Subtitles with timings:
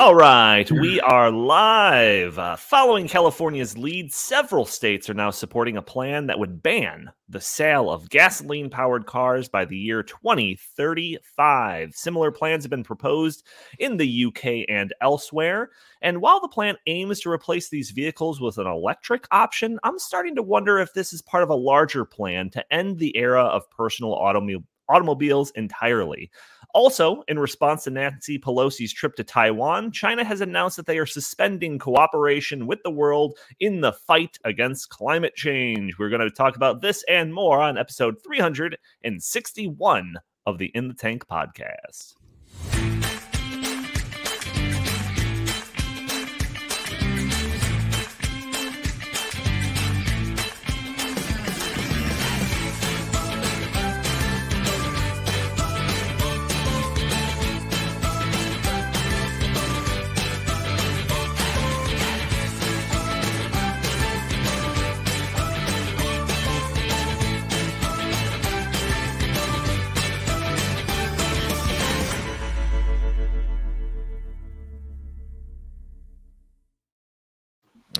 [0.00, 2.38] All right, we are live.
[2.38, 7.42] Uh, following California's lead, several states are now supporting a plan that would ban the
[7.42, 11.94] sale of gasoline powered cars by the year 2035.
[11.94, 13.46] Similar plans have been proposed
[13.78, 15.68] in the UK and elsewhere.
[16.00, 20.34] And while the plan aims to replace these vehicles with an electric option, I'm starting
[20.36, 23.68] to wonder if this is part of a larger plan to end the era of
[23.68, 26.30] personal automobile automobiles entirely.
[26.72, 31.06] Also, in response to Nancy Pelosi's trip to Taiwan, China has announced that they are
[31.06, 35.98] suspending cooperation with the world in the fight against climate change.
[35.98, 40.14] We're going to talk about this and more on episode 361
[40.46, 42.14] of the In the Tank podcast.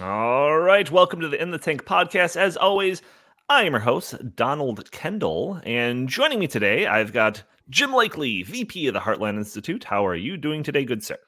[0.02, 2.34] All right, welcome to the In the Tank podcast.
[2.34, 3.02] As always,
[3.50, 8.86] I am your host, Donald Kendall, and joining me today, I've got Jim Lakely, VP
[8.86, 9.84] of the Heartland Institute.
[9.84, 11.18] How are you doing today, good sir?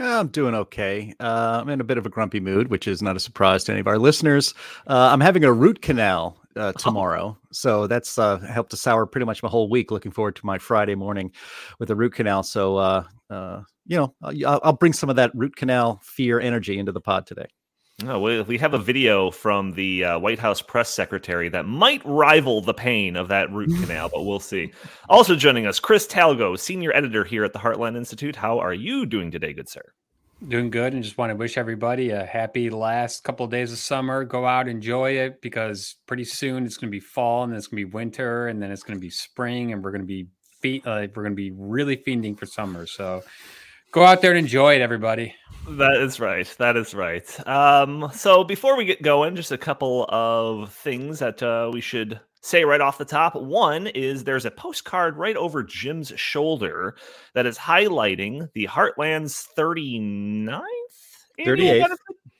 [0.00, 1.14] I'm doing okay.
[1.20, 3.72] Uh, I'm in a bit of a grumpy mood, which is not a surprise to
[3.72, 4.52] any of our listeners.
[4.88, 6.78] Uh, I'm having a root canal uh, oh.
[6.78, 7.48] tomorrow, oh.
[7.52, 9.92] so that's uh, helped to sour pretty much my whole week.
[9.92, 11.30] Looking forward to my Friday morning
[11.78, 12.42] with a root canal.
[12.42, 16.80] So, uh, uh, you know, I'll, I'll bring some of that root canal fear energy
[16.80, 17.46] into the pod today.
[18.06, 22.00] Oh, we, we have a video from the uh, White House press secretary that might
[22.04, 24.70] rival the pain of that root canal, but we'll see.
[25.08, 28.36] Also joining us, Chris Talgo, senior editor here at the Heartland Institute.
[28.36, 29.82] How are you doing today, good sir?
[30.46, 33.78] Doing good, and just want to wish everybody a happy last couple of days of
[33.78, 34.22] summer.
[34.22, 37.66] Go out, enjoy it, because pretty soon it's going to be fall, and then it's
[37.66, 40.06] going to be winter, and then it's going to be spring, and we're going to
[40.06, 40.28] be
[40.62, 42.86] fe- uh, we're going to be really fiending for summer.
[42.86, 43.24] So
[43.90, 45.34] Go out there and enjoy it, everybody.
[45.70, 46.54] That is right.
[46.58, 47.46] That is right.
[47.46, 52.20] Um, so before we get going, just a couple of things that uh, we should
[52.40, 53.34] say right off the top.
[53.34, 56.96] One is there's a postcard right over Jim's shoulder
[57.34, 60.62] that is highlighting the Heartland's 39th
[61.46, 61.96] 38th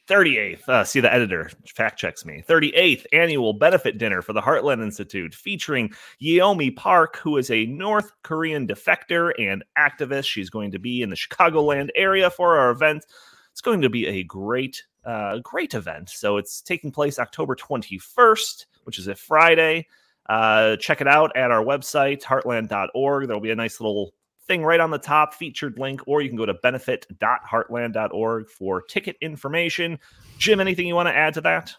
[0.08, 2.42] 38th, uh, see the editor fact checks me.
[2.48, 5.90] 38th annual benefit dinner for the Heartland Institute featuring
[6.22, 10.24] Yeonmi Park, who is a North Korean defector and activist.
[10.24, 13.04] She's going to be in the Chicagoland area for our event.
[13.52, 16.08] It's going to be a great, uh, great event.
[16.08, 19.86] So it's taking place October 21st, which is a Friday.
[20.26, 23.26] Uh, check it out at our website, heartland.org.
[23.26, 24.14] There'll be a nice little
[24.48, 29.16] thing right on the top, featured link, or you can go to benefit.heartland.org for ticket
[29.20, 29.98] information.
[30.38, 31.74] Jim, anything you want to add to that?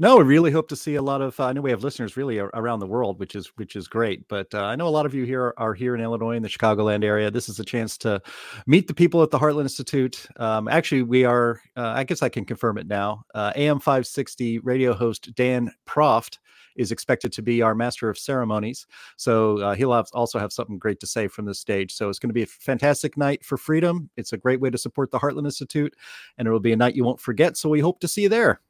[0.00, 1.38] No, we really hope to see a lot of.
[1.38, 4.26] Uh, I know we have listeners really around the world, which is which is great.
[4.28, 6.48] But uh, I know a lot of you here are here in Illinois, in the
[6.48, 7.30] Chicagoland area.
[7.30, 8.22] This is a chance to
[8.66, 10.26] meet the people at the Heartland Institute.
[10.38, 11.60] Um, actually, we are.
[11.76, 13.24] Uh, I guess I can confirm it now.
[13.34, 16.38] Uh, AM five sixty radio host Dan Proft
[16.76, 18.86] is expected to be our master of ceremonies.
[19.16, 21.92] So uh, he'll have, also have something great to say from the stage.
[21.92, 24.10] So it's going to be a fantastic night for freedom.
[24.16, 25.94] It's a great way to support the Heartland Institute,
[26.38, 27.56] and it will be a night you won't forget.
[27.56, 28.60] So we hope to see you there.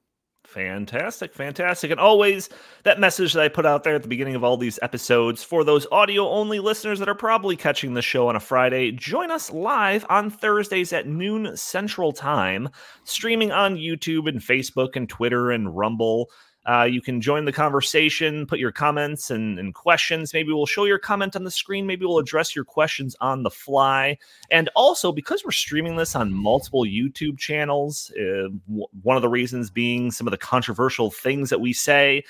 [0.44, 1.92] Fantastic, fantastic.
[1.92, 2.48] And always
[2.82, 5.62] that message that I put out there at the beginning of all these episodes for
[5.62, 9.52] those audio only listeners that are probably catching the show on a Friday, join us
[9.52, 12.68] live on Thursdays at noon Central Time,
[13.04, 16.30] streaming on YouTube and Facebook and Twitter and Rumble.
[16.66, 20.34] Uh, you can join the conversation, put your comments and, and, questions.
[20.34, 21.86] Maybe we'll show your comment on the screen.
[21.86, 24.18] Maybe we'll address your questions on the fly.
[24.50, 29.28] And also, because we're streaming this on multiple YouTube channels, uh, w- one of the
[29.28, 32.24] reasons being some of the controversial things that we say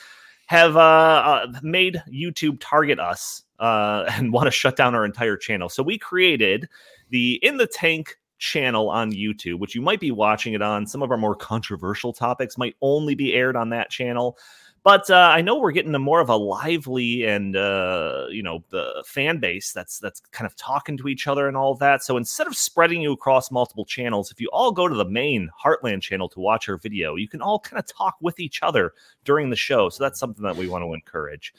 [0.46, 5.36] have uh, uh made YouTube target us uh, and want to shut down our entire
[5.36, 5.68] channel.
[5.68, 6.68] So we created
[7.10, 10.86] the In the Tank channel on YouTube, which you might be watching it on.
[10.86, 14.36] Some of our more controversial topics might only be aired on that channel.
[14.82, 18.64] But uh, I know we're getting a more of a lively and uh, you know
[18.70, 22.02] the fan base that's that's kind of talking to each other and all of that.
[22.02, 25.50] So instead of spreading you across multiple channels, if you all go to the main
[25.62, 28.94] Heartland channel to watch our video, you can all kind of talk with each other
[29.24, 29.90] during the show.
[29.90, 31.52] So that's something that we want to encourage.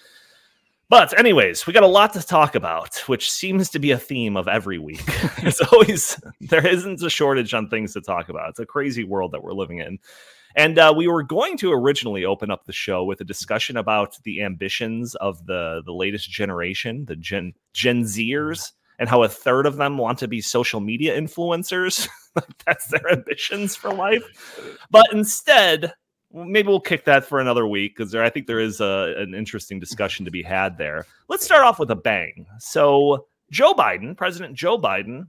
[0.92, 4.36] But, anyways, we got a lot to talk about, which seems to be a theme
[4.36, 5.02] of every week.
[5.38, 8.50] it's always, there isn't a shortage on things to talk about.
[8.50, 10.00] It's a crazy world that we're living in.
[10.54, 14.18] And uh, we were going to originally open up the show with a discussion about
[14.26, 19.66] the ambitions of the, the latest generation, the Gen, Gen Zers and how a third
[19.66, 22.10] of them want to be social media influencers.
[22.66, 24.24] That's their ambitions for life.
[24.92, 25.94] But instead,
[26.34, 29.80] maybe we'll kick that for another week because I think there is a, an interesting
[29.80, 31.06] discussion to be had there.
[31.28, 32.46] Let's start off with a bang.
[32.60, 35.28] So, Joe Biden, President Joe Biden,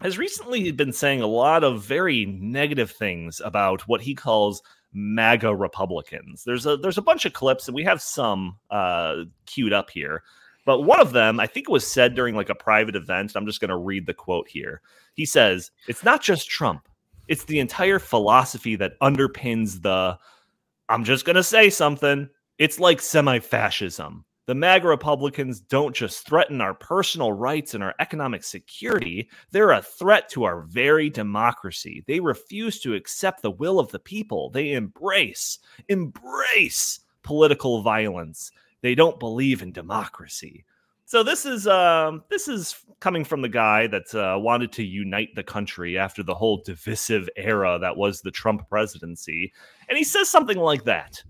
[0.00, 5.54] has recently been saying a lot of very negative things about what he calls MAGA
[5.54, 6.42] Republicans.
[6.44, 10.22] There's a there's a bunch of clips, and we have some uh, queued up here.
[10.66, 13.32] But one of them, I think it was said during like a private event.
[13.34, 14.80] I'm just going to read the quote here.
[15.14, 16.88] He says, "It's not just Trump;
[17.30, 20.18] it's the entire philosophy that underpins the."
[20.90, 22.28] I'm just going to say something.
[22.58, 24.24] It's like semi-fascism.
[24.46, 29.80] The MAGA Republicans don't just threaten our personal rights and our economic security, they're a
[29.80, 32.02] threat to our very democracy.
[32.08, 34.50] They refuse to accept the will of the people.
[34.50, 38.50] They embrace, embrace political violence.
[38.82, 40.64] They don't believe in democracy.
[41.10, 45.34] So this is um, this is coming from the guy that uh, wanted to unite
[45.34, 49.52] the country after the whole divisive era that was the Trump presidency,
[49.88, 51.20] and he says something like that.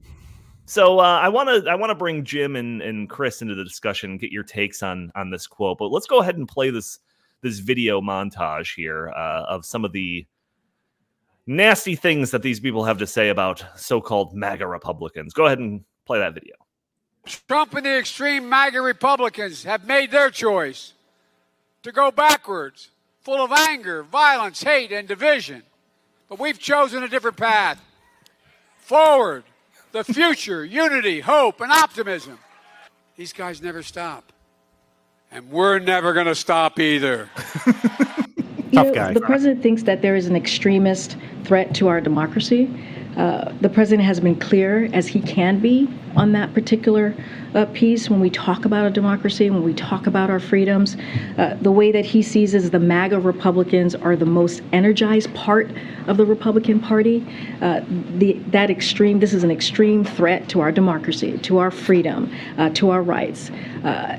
[0.67, 3.65] So uh, I want to I want to bring Jim and, and Chris into the
[3.65, 5.79] discussion, get your takes on on this quote.
[5.79, 6.99] But let's go ahead and play this
[7.41, 10.27] this video montage here uh, of some of the
[11.47, 15.33] nasty things that these people have to say about so-called MAGA Republicans.
[15.33, 16.55] Go ahead and play that video.
[17.27, 20.95] Trump and the extreme MAGA Republicans have made their choice
[21.83, 22.91] to go backwards,
[23.23, 25.63] full of anger, violence, hate, and division.
[26.29, 27.81] But we've chosen a different path
[28.79, 29.45] forward
[29.93, 32.39] the future, unity, hope, and optimism.
[33.17, 34.33] These guys never stop.
[35.31, 37.29] And we're never going to stop either.
[38.73, 39.13] Tough know, guy.
[39.13, 42.69] The president thinks that there is an extremist threat to our democracy.
[43.17, 47.15] Uh, the president has been clear as he can be on that particular
[47.55, 50.97] uh, piece when we talk about a democracy, when we talk about our freedoms.
[51.37, 55.71] Uh, the way that he sees is the MAGA Republicans are the most energized part
[56.07, 57.27] of the Republican Party.
[57.61, 57.81] Uh,
[58.17, 62.71] the, that extreme, this is an extreme threat to our democracy, to our freedom, uh,
[62.71, 63.51] to our rights.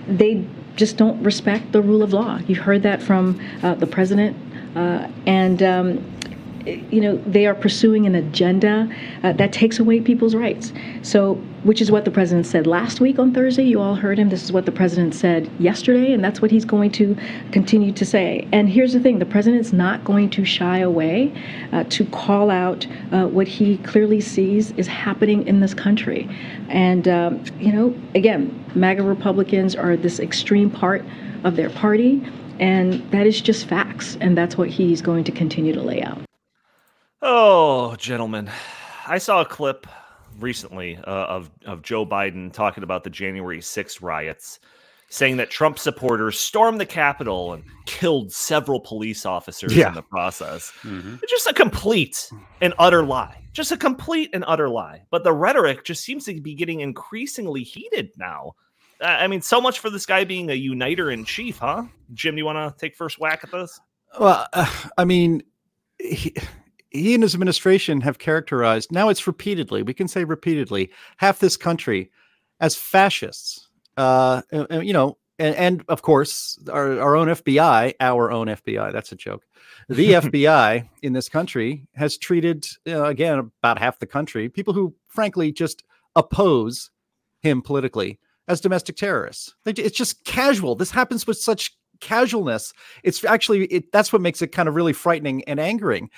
[0.07, 0.45] They
[0.75, 2.39] just don't respect the rule of law.
[2.47, 4.35] You've heard that from the president.
[4.75, 6.20] and um,
[6.65, 8.89] you know, they are pursuing an agenda
[9.23, 10.73] uh, that takes away people's rights.
[11.01, 13.63] So, which is what the president said last week on Thursday.
[13.63, 14.29] You all heard him.
[14.29, 17.15] This is what the president said yesterday, and that's what he's going to
[17.51, 18.47] continue to say.
[18.51, 21.33] And here's the thing the president's not going to shy away
[21.71, 26.27] uh, to call out uh, what he clearly sees is happening in this country.
[26.69, 31.05] And, um, you know, again, MAGA Republicans are this extreme part
[31.43, 32.23] of their party.
[32.59, 34.17] And that is just facts.
[34.21, 36.21] And that's what he's going to continue to lay out.
[37.21, 38.49] Oh, gentlemen,
[39.05, 39.85] I saw a clip
[40.39, 44.59] recently uh, of of Joe Biden talking about the January 6th riots,
[45.09, 49.89] saying that Trump supporters stormed the Capitol and killed several police officers yeah.
[49.89, 50.71] in the process.
[50.81, 51.17] Mm-hmm.
[51.29, 53.43] Just a complete and utter lie.
[53.53, 55.03] Just a complete and utter lie.
[55.11, 58.53] But the rhetoric just seems to be getting increasingly heated now.
[58.99, 61.85] I mean, so much for this guy being a uniter in chief, huh?
[62.13, 63.79] Jim, do you want to take first whack at this?
[64.19, 65.41] Well, uh, I mean,
[65.99, 66.35] he,
[66.91, 71.57] he and his administration have characterized now it's repeatedly we can say repeatedly half this
[71.57, 72.11] country
[72.59, 73.67] as fascists.
[73.97, 78.91] Uh and, you know and, and of course our, our own fbi our own fbi
[78.91, 79.43] that's a joke.
[79.89, 84.93] The fbi in this country has treated uh, again about half the country people who
[85.07, 85.83] frankly just
[86.15, 86.91] oppose
[87.41, 89.55] him politically as domestic terrorists.
[89.65, 90.75] It's just casual.
[90.75, 94.93] This happens with such casualness it's actually it, that's what makes it kind of really
[94.93, 96.09] frightening and angering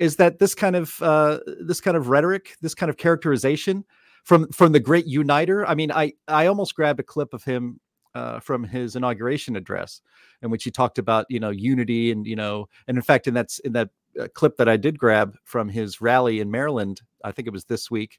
[0.00, 3.84] is that this kind of uh, this kind of rhetoric, this kind of characterization
[4.24, 5.64] from from the great uniter.
[5.66, 7.78] I mean, I I almost grabbed a clip of him
[8.14, 10.00] uh, from his inauguration address,
[10.42, 13.34] in which he talked about you know unity and you know, and in fact, in
[13.34, 17.30] that in that uh, clip that I did grab from his rally in Maryland, I
[17.30, 18.18] think it was this week.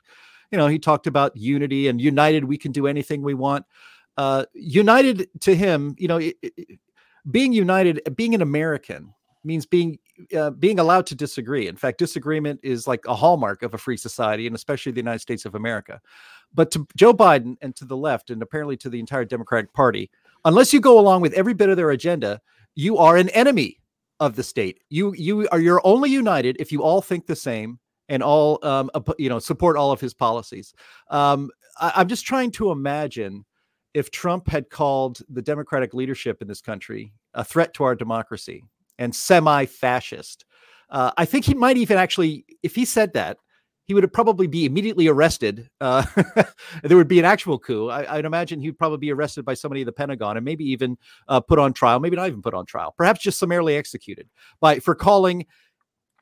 [0.52, 3.66] You know, he talked about unity and united, we can do anything we want.
[4.18, 6.20] Uh, united to him, you know,
[7.30, 9.14] being united, being an American
[9.44, 9.98] means being
[10.36, 11.68] uh, being allowed to disagree.
[11.68, 15.20] In fact, disagreement is like a hallmark of a free society, and especially the United
[15.20, 16.00] States of America.
[16.54, 20.12] But to Joe Biden and to the left, and apparently to the entire Democratic Party,
[20.46, 22.42] unless you go along with every bit of their agenda,
[22.76, 23.80] you are an enemy
[24.20, 24.82] of the state.
[24.90, 28.90] You you are you're only united if you all think the same and all um,
[29.18, 30.74] you know support all of his policies.
[31.10, 31.50] Um,
[31.80, 33.46] I, I'm just trying to imagine
[33.94, 38.64] if Trump had called the Democratic leadership in this country a threat to our democracy
[38.98, 40.46] and semi fascist.
[40.90, 43.38] Uh, I think he might even actually, if he said that,
[43.86, 45.70] he would probably be immediately arrested.
[45.82, 46.06] Uh,
[46.84, 47.90] there would be an actual coup.
[47.90, 50.98] I, would imagine he'd probably be arrested by somebody at the Pentagon and maybe even
[51.28, 52.00] uh, put on trial.
[52.00, 52.94] Maybe not even put on trial.
[52.98, 54.30] Perhaps just summarily executed
[54.60, 55.46] by for calling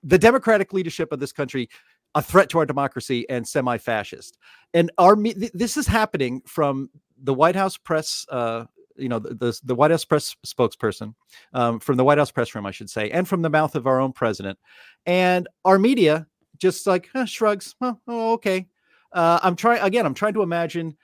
[0.03, 1.69] the democratic leadership of this country
[2.15, 4.37] a threat to our democracy and semi-fascist.
[4.73, 5.15] And our
[5.53, 6.89] this is happening from
[7.21, 8.25] the White House press.
[8.29, 11.15] Uh, you know the, the, the White House press spokesperson
[11.53, 13.87] um, from the White House press room, I should say, and from the mouth of
[13.87, 14.59] our own president,
[15.05, 17.75] and our media just like eh, shrugs.
[17.81, 18.67] Oh, oh okay.
[19.11, 20.05] Uh, I'm trying again.
[20.05, 20.97] I'm trying to imagine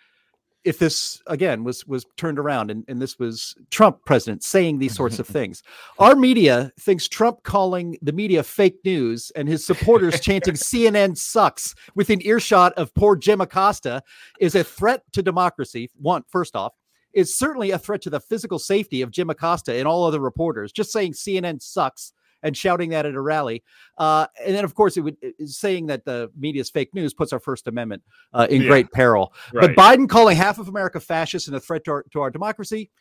[0.65, 4.95] if this again was was turned around and, and this was Trump president saying these
[4.95, 5.63] sorts of things.
[5.99, 11.75] Our media thinks Trump calling the media fake news and his supporters chanting CNN sucks
[11.93, 14.01] within earshot of poor Jim Acosta
[14.39, 15.89] is a threat to democracy.
[15.95, 16.73] One, first off,
[17.13, 20.71] is certainly a threat to the physical safety of Jim Acosta and all other reporters.
[20.71, 22.11] Just saying CNN sucks
[22.45, 23.63] and shouting that at a rally.
[23.97, 27.33] Uh, and then, of course, it would saying that the media is fake news puts
[27.33, 28.67] our First Amendment uh, in yeah.
[28.67, 29.33] great peril.
[29.51, 29.75] Right.
[29.75, 32.91] But Biden calling half of America fascist and a threat to our, to our democracy,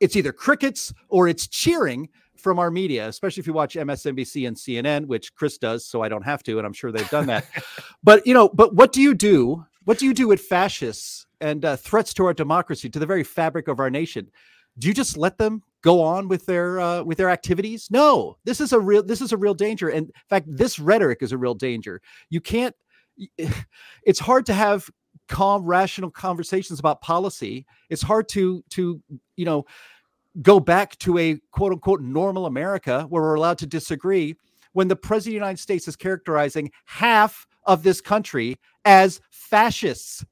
[0.00, 4.56] it's either crickets or it's cheering from our media, especially if you watch MSNBC and
[4.56, 7.44] CNN, which Chris does, so I don't have to, and I'm sure they've done that.
[8.02, 9.66] but you know, but what do you do?
[9.84, 13.22] What do you do with fascists and uh, threats to our democracy, to the very
[13.22, 14.30] fabric of our nation?
[14.78, 17.88] Do you just let them go on with their uh, with their activities.
[17.90, 19.88] No, this is a real this is a real danger.
[19.88, 22.00] And in fact, this rhetoric is a real danger.
[22.30, 22.74] You can't.
[24.04, 24.90] It's hard to have
[25.28, 27.66] calm, rational conversations about policy.
[27.88, 29.00] It's hard to to
[29.36, 29.64] you know
[30.40, 34.34] go back to a quote unquote normal America where we're allowed to disagree
[34.72, 40.24] when the president of the United States is characterizing half of this country as fascists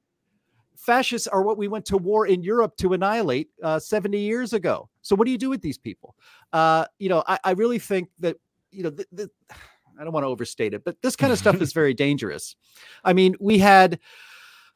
[0.81, 4.89] fascists are what we went to war in Europe to annihilate uh, 70 years ago.
[5.03, 6.17] So what do you do with these people?
[6.53, 8.37] Uh, you know, I, I, really think that,
[8.71, 9.29] you know, th- th-
[10.01, 12.57] I don't want to overstate it, but this kind of stuff is very dangerous.
[13.05, 13.99] I mean, we had,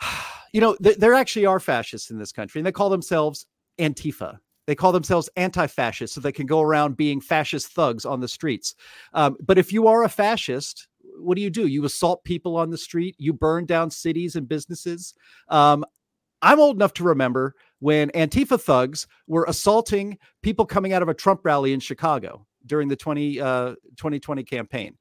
[0.52, 3.46] you know, th- there actually are fascists in this country, and they call themselves
[3.78, 4.38] Antifa.
[4.66, 8.28] They call themselves anti fascist so they can go around being fascist thugs on the
[8.28, 8.74] streets.
[9.12, 11.66] Um, but if you are a fascist, what do you do?
[11.66, 13.16] You assault people on the street.
[13.18, 15.14] You burn down cities and businesses.
[15.48, 15.84] Um,
[16.42, 21.14] I'm old enough to remember when Antifa thugs were assaulting people coming out of a
[21.14, 24.96] Trump rally in Chicago during the 20, uh, 2020 campaign.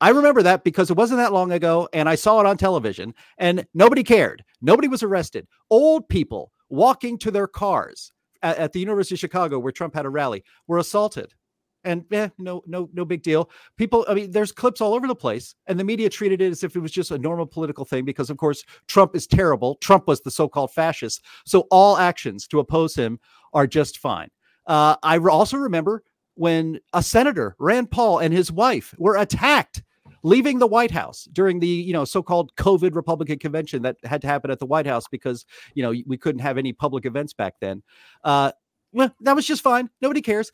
[0.00, 3.14] I remember that because it wasn't that long ago and I saw it on television
[3.38, 4.42] and nobody cared.
[4.62, 5.46] Nobody was arrested.
[5.68, 10.06] Old people walking to their cars at, at the University of Chicago where Trump had
[10.06, 11.34] a rally were assaulted
[11.84, 13.50] and yeah, no, no, no big deal.
[13.76, 16.62] People, I mean, there's clips all over the place, and the media treated it as
[16.62, 19.76] if it was just a normal political thing because, of course, Trump is terrible.
[19.76, 23.18] Trump was the so-called fascist, so all actions to oppose him
[23.52, 24.28] are just fine.
[24.66, 29.82] Uh, I also remember when a senator, Rand Paul, and his wife were attacked
[30.22, 34.28] leaving the White House during the you know so-called COVID Republican convention that had to
[34.28, 37.54] happen at the White House because you know we couldn't have any public events back
[37.60, 37.82] then.
[38.24, 38.52] Uh,
[38.92, 39.88] well, that was just fine.
[40.00, 40.50] Nobody cares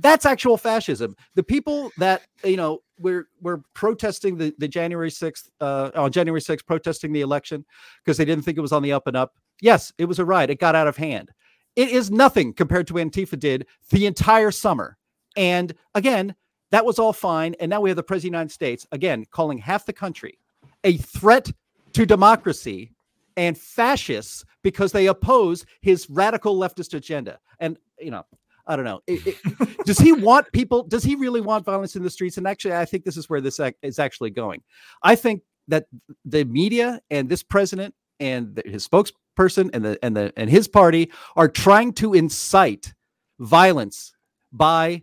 [0.00, 1.16] that's actual fascism.
[1.34, 6.40] The people that you know we're we're protesting the, the January 6th uh on January
[6.40, 7.64] 6th protesting the election
[8.04, 9.34] because they didn't think it was on the up and up.
[9.60, 10.50] Yes, it was a riot.
[10.50, 11.30] It got out of hand.
[11.76, 14.96] It is nothing compared to what Antifa did the entire summer.
[15.36, 16.34] And again,
[16.70, 17.54] that was all fine.
[17.60, 20.38] And now we have the president of the United States again calling half the country
[20.84, 21.50] a threat
[21.92, 22.92] to democracy
[23.36, 27.38] and fascists because they oppose his radical leftist agenda.
[27.58, 28.24] And you know,
[28.70, 29.00] I don't know.
[29.08, 30.84] It, it, does he want people?
[30.84, 32.38] Does he really want violence in the streets?
[32.38, 34.62] And actually, I think this is where this is actually going.
[35.02, 35.86] I think that
[36.24, 41.10] the media and this president and his spokesperson and the and the and his party
[41.34, 42.94] are trying to incite
[43.40, 44.12] violence
[44.52, 45.02] by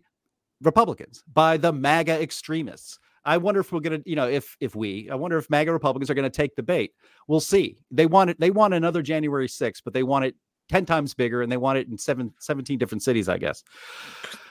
[0.62, 3.00] Republicans, by the MAGA extremists.
[3.26, 6.10] I wonder if we're gonna, you know, if if we, I wonder if MAGA Republicans
[6.10, 6.94] are gonna take the bait.
[7.28, 7.80] We'll see.
[7.92, 8.40] They want it.
[8.40, 10.36] They want another January 6th, but they want it
[10.70, 13.64] 10 times bigger and they want it in seven, 17 different cities, I guess.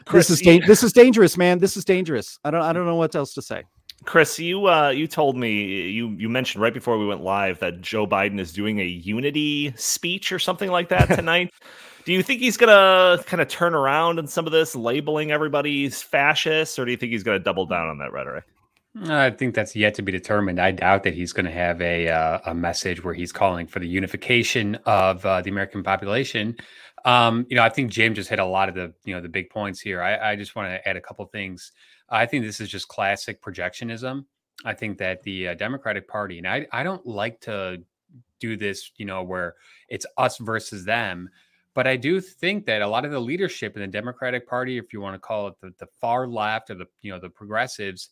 [0.05, 1.59] Chris, this is da- this is dangerous, man.
[1.59, 2.39] This is dangerous.
[2.45, 3.65] I don't I don't know what else to say.
[4.05, 7.81] Chris, you uh, you told me you you mentioned right before we went live that
[7.81, 11.53] Joe Biden is doing a unity speech or something like that tonight.
[12.05, 16.03] do you think he's gonna kind of turn around in some of this, labeling everybody's
[16.03, 18.45] fascist, or do you think he's gonna double down on that rhetoric?
[19.05, 20.59] I think that's yet to be determined.
[20.59, 23.79] I doubt that he's going to have a uh, a message where he's calling for
[23.79, 26.57] the unification of uh, the American population.
[27.05, 29.29] Um, you know, I think James just hit a lot of the you know the
[29.29, 30.03] big points here.
[30.03, 31.73] I, I just want to add a couple things.
[32.09, 34.25] I think this is just classic projectionism.
[34.65, 37.83] I think that the uh, Democratic Party, and I I don't like to
[38.41, 39.55] do this, you know, where
[39.89, 41.29] it's us versus them.
[41.75, 44.95] But I do think that a lot of the leadership in the Democratic Party, if
[44.95, 48.09] you want to call it the, the far left or the you know the progressives,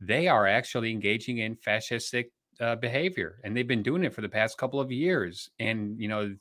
[0.00, 2.26] they are actually engaging in fascistic
[2.60, 5.50] uh, behavior, and they've been doing it for the past couple of years.
[5.58, 6.34] And you know,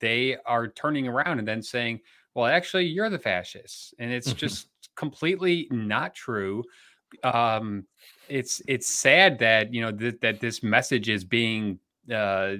[0.00, 2.00] they are turning around and then saying,
[2.34, 6.64] "Well, actually, you're the fascists," and it's just completely not true.
[7.24, 7.86] Um,
[8.28, 11.78] it's it's sad that you know th- that this message is being
[12.12, 12.54] uh,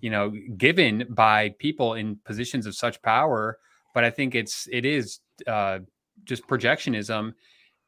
[0.00, 3.58] you know given by people in positions of such power,
[3.94, 5.80] but I think it's it is uh,
[6.24, 7.34] just projectionism,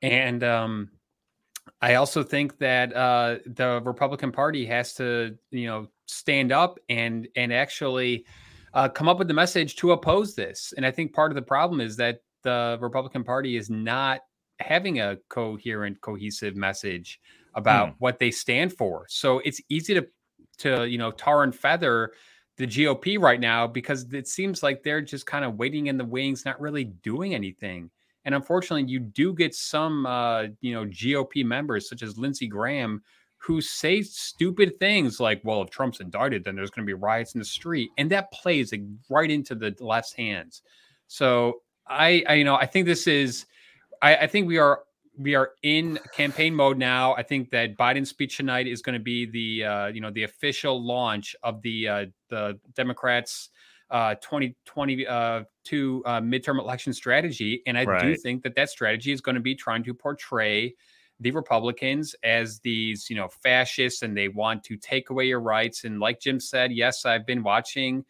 [0.03, 0.91] and um,
[1.81, 7.29] I also think that uh, the Republican Party has to you know stand up and
[7.37, 8.25] and actually
[8.75, 10.73] uh, come up with the message to oppose this.
[10.77, 14.21] And I think part of the problem is that the Republican Party is not
[14.61, 17.21] having a coherent, cohesive message
[17.55, 17.95] about hmm.
[17.99, 19.07] what they stand for.
[19.09, 20.07] So it's easy to
[20.59, 22.13] to you know tar and feather
[22.57, 26.05] the GOP right now because it seems like they're just kind of waiting in the
[26.05, 27.91] wings, not really doing anything.
[28.27, 33.03] And unfortunately, you do get some uh, you know GOP members such as Lindsey Graham
[33.39, 37.35] who say stupid things like, "Well, if Trump's indicted, then there's going to be riots
[37.35, 38.75] in the street," and that plays
[39.09, 40.63] right into the left's hands.
[41.07, 43.47] So I, I you know I think this is
[44.03, 44.81] I, I think we are
[45.17, 47.15] we are in campaign mode now.
[47.15, 50.25] I think that Biden's speech tonight is going to be the uh, you know the
[50.25, 53.51] official launch of the uh, the Democrats'
[53.91, 58.03] uh, 2022 uh, uh, midterm election strategy, and I right.
[58.03, 60.75] do think that that strategy is going to be trying to portray
[61.21, 65.85] the Republicans as these you know fascists, and they want to take away your rights.
[65.85, 68.05] And like Jim said, yes, I've been watching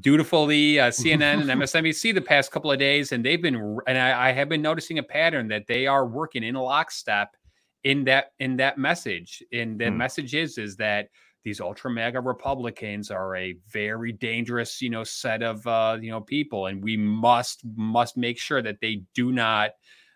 [0.00, 4.28] dutifully uh, CNN and MSNBC the past couple of days, and they've been and I,
[4.28, 7.36] I, have been noticing a pattern that they are working in lockstep
[7.84, 9.42] in that in that message.
[9.52, 9.98] And the hmm.
[9.98, 11.08] message is is that
[11.44, 16.20] these ultra mega Republicans are a very dangerous, you know, set of uh, you know
[16.20, 19.70] people, and we must must make sure that they do not.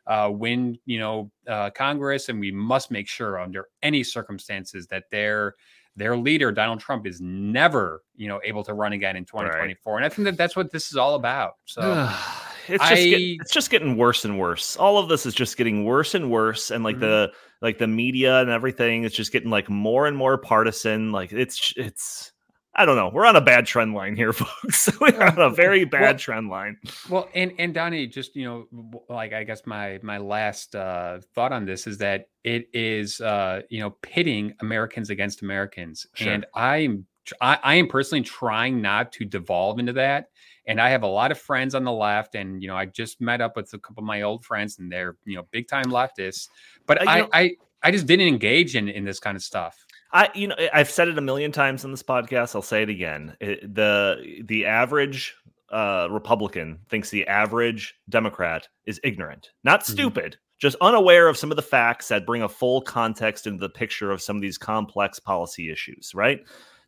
[0.06, 5.04] Uh, win, you know, uh, Congress, and we must make sure under any circumstances that
[5.10, 5.54] they're
[5.96, 9.92] their leader Donald Trump is never, you know, able to run again in 2024.
[9.92, 9.98] Right.
[9.98, 11.56] And I think that that's what this is all about.
[11.66, 11.82] So
[12.68, 14.76] it's just I, get, it's just getting worse and worse.
[14.76, 17.02] All of this is just getting worse and worse and like mm-hmm.
[17.02, 21.12] the like the media and everything is just getting like more and more partisan.
[21.12, 22.32] Like it's it's
[22.78, 23.10] I don't know.
[23.12, 24.88] We're on a bad trend line here, folks.
[25.00, 26.76] We're on a very bad well, trend line.
[27.10, 31.52] Well, and and Donnie, just you know, like I guess my my last uh, thought
[31.52, 36.32] on this is that it is uh, you know pitting Americans against Americans, sure.
[36.32, 37.07] and I'm
[37.40, 40.28] I, I am personally trying not to devolve into that.
[40.66, 43.22] And I have a lot of friends on the left, and you know, I just
[43.22, 45.86] met up with a couple of my old friends, and they're you know big time
[45.86, 46.48] leftists.
[46.86, 49.82] But uh, I, know, I I just didn't engage in in this kind of stuff.
[50.12, 52.54] I you know I've said it a million times in this podcast.
[52.54, 53.34] I'll say it again.
[53.40, 55.34] It, the the average
[55.70, 59.92] uh, Republican thinks the average Democrat is ignorant, not mm-hmm.
[59.92, 60.58] stupid, mm-hmm.
[60.58, 64.10] just unaware of some of the facts that bring a full context into the picture
[64.10, 66.12] of some of these complex policy issues.
[66.14, 66.40] Right.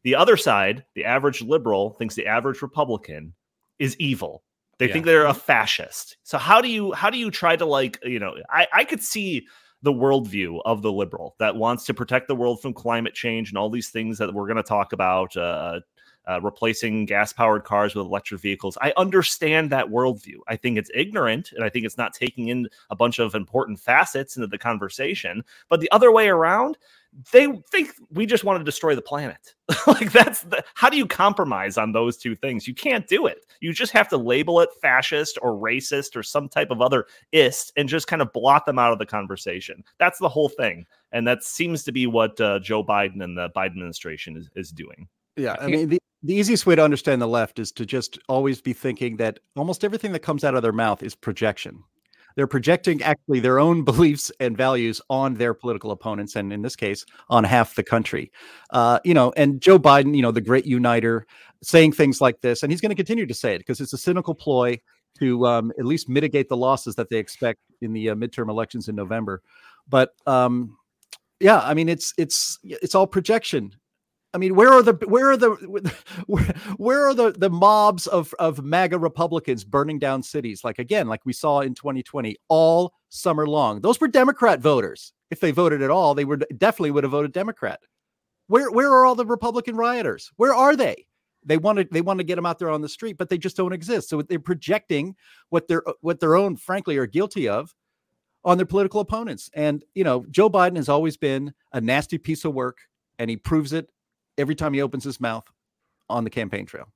[0.03, 3.35] The other side, the average liberal, thinks the average Republican
[3.79, 4.43] is evil.
[4.79, 4.95] They yeah.
[4.95, 6.17] think they're a fascist.
[6.23, 9.03] So how do you how do you try to like you know I I could
[9.03, 9.47] see
[9.83, 13.59] the worldview of the liberal that wants to protect the world from climate change and
[13.59, 15.81] all these things that we're going to talk about, uh,
[16.29, 18.77] uh, replacing gas powered cars with electric vehicles.
[18.81, 20.37] I understand that worldview.
[20.49, 23.81] I think it's ignorant and I think it's not taking in a bunch of important
[23.81, 25.45] facets into the conversation.
[25.69, 26.79] But the other way around,
[27.33, 29.55] they think we just want to destroy the planet.
[29.87, 32.69] like that's the, how do you compromise on those two things?
[32.69, 33.47] You can't do it.
[33.61, 37.73] You just have to label it fascist or racist or some type of other ist
[37.77, 39.83] and just kind of blot them out of the conversation.
[39.99, 43.51] That's the whole thing, and that seems to be what uh, Joe Biden and the
[43.51, 45.09] Biden administration is, is doing.
[45.37, 48.61] Yeah, I mean the, the easiest way to understand the left is to just always
[48.61, 51.83] be thinking that almost everything that comes out of their mouth is projection
[52.37, 56.77] they're projecting actually their own beliefs and values on their political opponents, and in this
[56.77, 58.31] case, on half the country.
[58.71, 61.27] Uh, you know, and Joe Biden, you know, the great uniter,
[61.63, 63.99] saying things like this, and he's going to continue to say it because it's a
[63.99, 64.79] cynical ploy
[65.19, 68.89] to um, at least mitigate the losses that they expect in the uh, midterm elections
[68.89, 69.43] in November.
[69.89, 70.77] But um,
[71.41, 73.75] yeah, I mean, it's it's it's all projection.
[74.33, 75.51] I mean, where are the where are the
[76.27, 76.45] where,
[76.77, 80.63] where are the the mobs of of MAGA Republicans burning down cities?
[80.65, 83.81] Like again, like we saw in 2020, all summer long.
[83.81, 85.13] Those were Democrat voters.
[85.31, 87.81] If they voted at all, they would definitely would have voted Democrat.
[88.47, 90.31] Where where are all the Republican rioters?
[90.37, 91.07] Where are they?
[91.45, 93.39] They want to they want to get them out there on the street, but they
[93.39, 94.09] just don't exist.
[94.09, 95.17] So they're projecting
[95.49, 97.75] what their what their own, frankly, are guilty of
[98.45, 99.51] on their political opponents.
[99.55, 102.79] And you know, Joe Biden has always been a nasty piece of work,
[103.19, 103.91] and he proves it
[104.41, 105.45] every time he opens his mouth
[106.09, 106.89] on the campaign trail.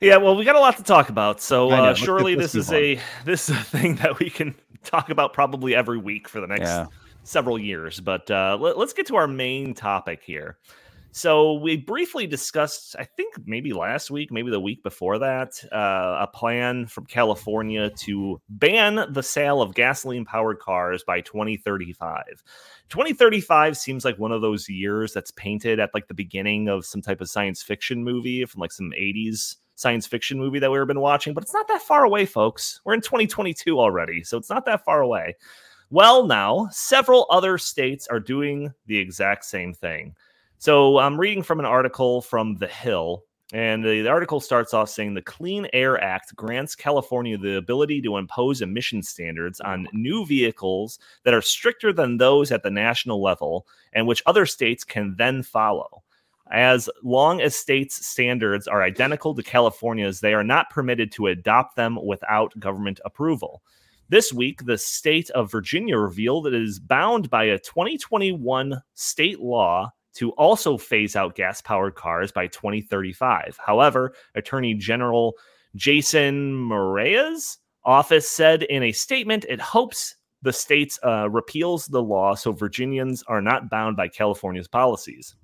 [0.00, 3.00] Yeah, well, we got a lot to talk about, so uh, surely this is a
[3.24, 6.68] this is a thing that we can talk about probably every week for the next
[6.68, 6.86] yeah.
[7.24, 7.98] several years.
[7.98, 10.58] But uh, let, us get to our main topic here.
[11.10, 16.18] So we briefly discussed, I think maybe last week, maybe the week before that, uh,
[16.20, 22.44] a plan from California to ban the sale of gasoline powered cars by 2035.
[22.88, 27.02] 2035 seems like one of those years that's painted at like the beginning of some
[27.02, 31.00] type of science fiction movie from like some 80s science fiction movie that we've been
[31.00, 32.80] watching, but it's not that far away, folks.
[32.84, 35.36] We're in 2022 already, so it's not that far away.
[35.90, 40.14] Well, now several other states are doing the exact same thing.
[40.60, 44.88] So I'm reading from an article from The Hill, and the, the, article starts off
[44.88, 50.26] saying the Clean Air Act grants California the ability to impose emission standards on new
[50.26, 55.14] vehicles that are stricter than those at the national level and which other states can
[55.16, 56.02] then follow.
[56.50, 61.76] As long as states' standards are identical to California's, they are not permitted to adopt
[61.76, 63.62] them without government approval.
[64.08, 69.38] This week, the state of Virginia revealed that it is bound by a 2021 state
[69.38, 73.56] law to also phase out gas powered cars by 2035.
[73.64, 75.34] However, Attorney General
[75.76, 82.34] Jason Miyares' office said in a statement it hopes the state uh, repeals the law
[82.34, 85.36] so Virginians are not bound by California's policies.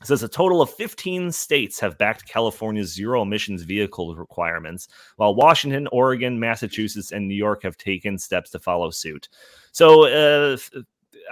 [0.00, 5.34] It says a total of 15 states have backed California's zero emissions vehicle requirements, while
[5.34, 9.28] Washington, Oregon, Massachusetts, and New York have taken steps to follow suit.
[9.70, 10.56] So, uh,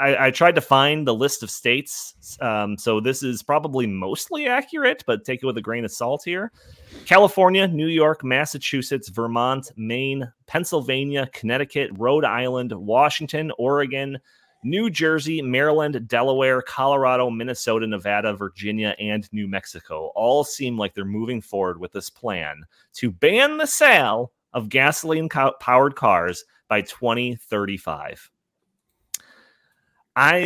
[0.01, 2.39] I, I, tried to find the list of states.
[2.41, 6.23] Um, so this is probably mostly accurate, but take it with a grain of salt
[6.25, 6.51] here.
[7.05, 14.19] California, New York, Massachusetts, Vermont, Maine, Pennsylvania, Connecticut, Rhode Island, Washington, Oregon,
[14.63, 21.05] New Jersey, Maryland, Delaware, Colorado, Minnesota, Nevada, Virginia, and New Mexico all seem like they're
[21.05, 22.63] moving forward with this plan
[22.95, 28.31] to ban the sale of gasoline powered cars by 2035.
[30.17, 30.37] I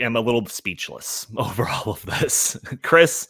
[0.00, 2.56] am a little speechless over all of this.
[2.82, 3.28] Chris,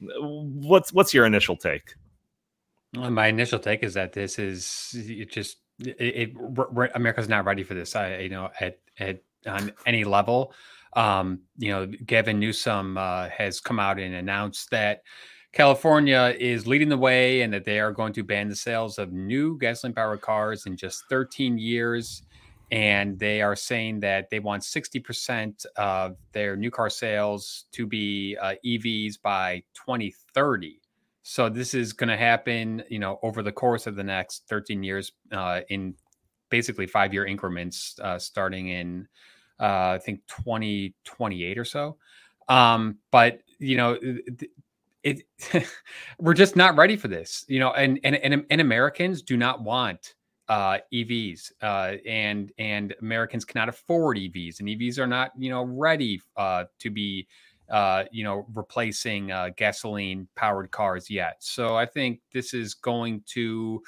[0.00, 1.94] what's what's your initial take?
[2.94, 7.62] Well, my initial take is that this is it just it, it America's not ready
[7.62, 7.96] for this.
[7.96, 10.52] I you know at at on any level.
[10.94, 15.02] Um, you know, Gavin Newsom uh, has come out and announced that
[15.52, 19.10] California is leading the way and that they are going to ban the sales of
[19.10, 22.22] new gasoline powered cars in just 13 years
[22.72, 28.34] and they are saying that they want 60% of their new car sales to be
[28.40, 30.80] uh, EVs by 2030.
[31.22, 34.82] So this is going to happen, you know, over the course of the next 13
[34.82, 35.94] years uh, in
[36.48, 39.06] basically five year increments, uh, starting in
[39.60, 41.98] uh, I think 2028 or so.
[42.48, 44.48] Um, but you know, it,
[45.02, 45.66] it
[46.18, 49.62] we're just not ready for this, you know, and and and, and Americans do not
[49.62, 50.14] want
[50.48, 55.62] uh, EVs, uh, and and Americans cannot afford EVs, and EVs are not you know
[55.64, 57.26] ready uh, to be
[57.70, 61.36] uh, you know replacing uh, gasoline powered cars yet.
[61.40, 63.82] So I think this is going to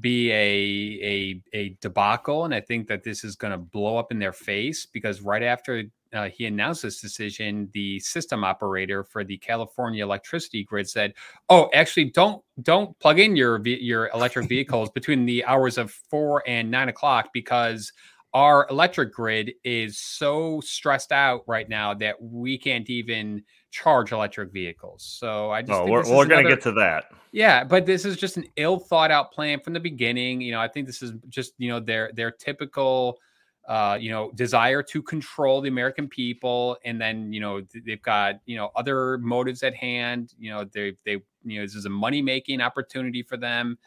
[0.00, 4.10] be a a a debacle, and I think that this is going to blow up
[4.10, 9.24] in their face because right after uh, he announced this decision, the system operator for
[9.24, 11.14] the California electricity grid said,
[11.48, 16.42] "Oh, actually, don't don't plug in your your electric vehicles between the hours of four
[16.46, 17.92] and nine o'clock because."
[18.32, 24.52] Our electric grid is so stressed out right now that we can't even charge electric
[24.52, 25.04] vehicles.
[25.04, 27.12] So I just oh, we're, we're going to get to that.
[27.30, 30.40] Yeah, but this is just an ill thought out plan from the beginning.
[30.40, 33.18] You know, I think this is just you know their their typical
[33.66, 38.36] uh, you know, desire to control the American people, and then you know they've got
[38.44, 40.34] you know other motives at hand.
[40.38, 43.78] You know, they they you know this is a money making opportunity for them,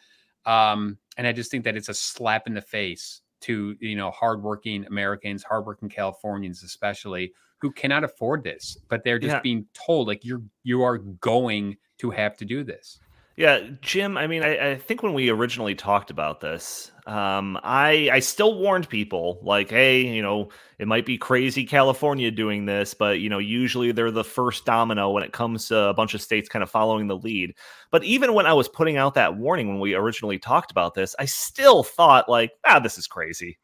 [0.46, 4.10] um, and I just think that it's a slap in the face to you know
[4.10, 9.40] hardworking Americans, hardworking Californians, especially who cannot afford this, but they're just yeah.
[9.40, 12.98] being told like you're you are going to have to do this.
[13.36, 14.16] Yeah, Jim.
[14.16, 18.58] I mean, I, I, think when we originally talked about this, um, I I still
[18.58, 23.30] warned people like, hey, you know, it might be crazy California doing this, but you
[23.30, 26.62] know, usually they're the first domino when it comes to a bunch of states kind
[26.62, 27.54] of following the lead.
[27.90, 31.16] But even when I was putting out that warning when we originally talked about this,
[31.18, 33.58] I still thought like, ah, this is crazy.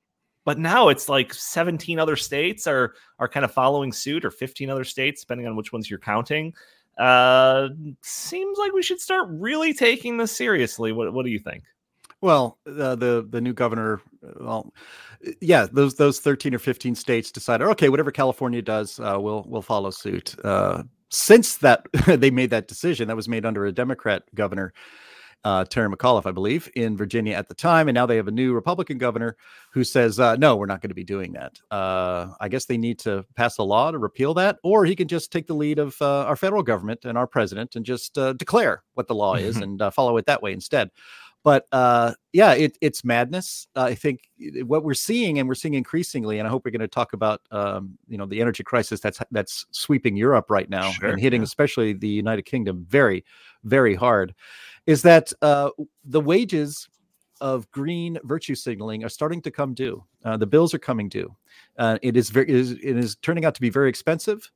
[0.46, 4.70] But now it's like 17 other states are are kind of following suit, or 15
[4.70, 6.54] other states, depending on which ones you're counting
[6.98, 7.68] uh,
[8.02, 10.92] seems like we should start really taking this seriously.
[10.92, 11.64] What What do you think?
[12.24, 14.72] Well, uh, the the new governor, uh, well,
[15.42, 19.60] yeah, those those thirteen or fifteen states decided, okay, whatever California does, uh, we'll we'll
[19.62, 20.34] follow suit.
[20.42, 24.72] Uh, since that they made that decision, that was made under a Democrat governor.
[25.44, 28.32] uh, Terry McAuliffe, I believe, in Virginia at the time, and now they have a
[28.32, 29.36] new Republican governor
[29.72, 32.78] who says, uh, "No, we're not going to be doing that." Uh, I guess they
[32.78, 35.78] need to pass a law to repeal that, or he can just take the lead
[35.80, 39.34] of uh, our federal government and our president and just uh, declare what the law
[39.36, 40.90] is and uh, follow it that way instead.
[41.44, 41.66] But
[42.32, 43.68] yeah, it, it's madness.
[43.76, 44.30] I think
[44.62, 47.42] what we're seeing, and we're seeing increasingly, and I hope we're going to talk about,
[47.52, 51.42] um, you know, the energy crisis that's that's sweeping Europe right now Sure, and hitting
[51.42, 51.44] yeah.
[51.44, 53.24] especially the United Kingdom very,
[53.62, 54.34] very hard
[54.86, 55.70] is that uh,
[56.04, 56.88] the wages
[57.40, 60.02] of green virtue signaling are starting to come due.
[60.24, 61.34] Uh, the bills are coming due.
[61.76, 64.50] Uh, it is very it is, it is turning out to be very expensive,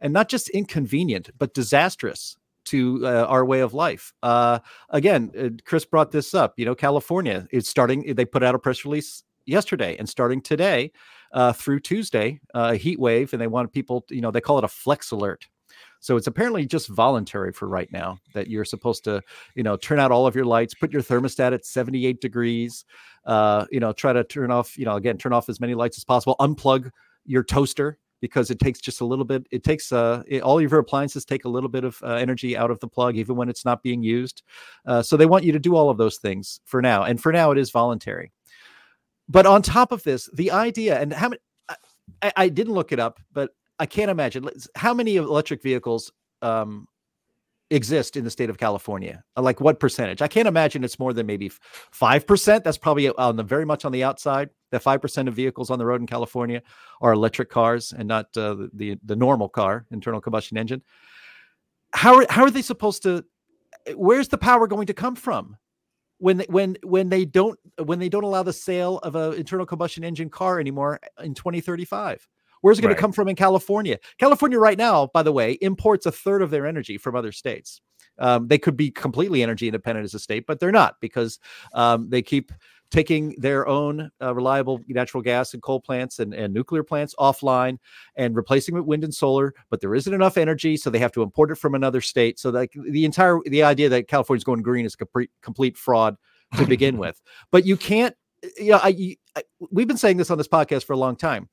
[0.00, 2.36] and not just inconvenient, but disastrous
[2.70, 4.12] to uh, our way of life.
[4.22, 6.54] Uh, again, uh, Chris brought this up.
[6.56, 8.14] You know, California is starting.
[8.14, 10.92] They put out a press release yesterday, and starting today
[11.32, 14.04] uh, through Tuesday, uh, a heat wave, and they want people.
[14.10, 15.48] You know, they call it a flex alert.
[16.00, 19.20] So it's apparently just voluntary for right now that you're supposed to,
[19.54, 22.86] you know, turn out all of your lights, put your thermostat at 78 degrees,
[23.26, 25.98] uh, you know, try to turn off, you know, again, turn off as many lights
[25.98, 26.90] as possible, unplug
[27.26, 29.46] your toaster because it takes just a little bit.
[29.50, 32.56] It takes uh, it, all of your appliances take a little bit of uh, energy
[32.56, 34.42] out of the plug, even when it's not being used.
[34.86, 37.32] Uh, so they want you to do all of those things for now, and for
[37.32, 38.32] now it is voluntary.
[39.28, 41.40] But on top of this, the idea and how many,
[42.20, 46.86] I, I didn't look it up, but I can't imagine how many electric vehicles um,
[47.70, 49.22] exist in the state of California.
[49.36, 50.20] Uh, Like what percentage?
[50.20, 51.50] I can't imagine it's more than maybe
[51.92, 52.64] five percent.
[52.64, 54.50] That's probably on the very much on the outside.
[54.70, 56.62] That five percent of vehicles on the road in California
[57.00, 60.82] are electric cars and not uh, the, the the normal car, internal combustion engine.
[61.92, 63.24] How are how are they supposed to?
[63.96, 65.56] Where's the power going to come from?
[66.18, 69.66] When they- when when they don't when they don't allow the sale of an internal
[69.66, 72.28] combustion engine car anymore in 2035
[72.62, 72.96] Where's it going Right.
[72.96, 73.98] to come from in California?
[74.18, 77.80] California, right now, by the way, imports a third of their energy from other states.
[78.18, 81.38] Um, they could be completely energy independent as a state, but they're not because
[81.72, 82.52] um, they keep
[82.90, 87.78] taking their own uh, reliable natural gas and coal plants and, and nuclear plants offline
[88.16, 89.54] and replacing with wind and solar.
[89.70, 92.38] But there isn't enough energy, so they have to import it from another state.
[92.38, 96.16] So like the entire the idea that California's going green is complete complete fraud
[96.56, 97.20] to begin with.
[97.50, 98.14] But you can't.
[98.58, 101.48] You know, I, I we've been saying this on this podcast for a long time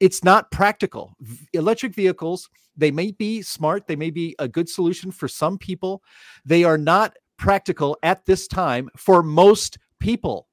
[0.00, 1.16] it's not practical.
[1.52, 6.02] Electric vehicles, they may be smart, they may be a good solution for some people.
[6.44, 10.47] They are not practical at this time for most people.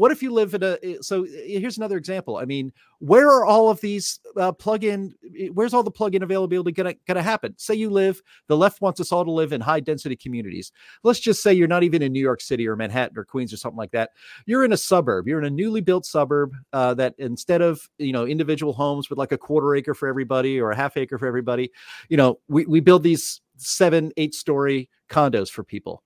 [0.00, 2.38] What if you live in a eh, so eh, here's another example.
[2.38, 6.72] I mean, where are all of these uh, plug-in eh, where's all the plug-in availability
[6.72, 7.54] gonna gonna happen?
[7.58, 10.72] Say you live, the left wants us all to live in high density communities.
[11.02, 13.58] Let's just say you're not even in New York City or Manhattan or Queens or
[13.58, 14.10] something like that
[14.46, 18.12] you're in a suburb you're in a newly built suburb uh, that instead of you
[18.12, 21.26] know individual homes with like a quarter acre for everybody or a half acre for
[21.26, 21.70] everybody
[22.08, 26.02] you know we, we build these seven eight story condos for people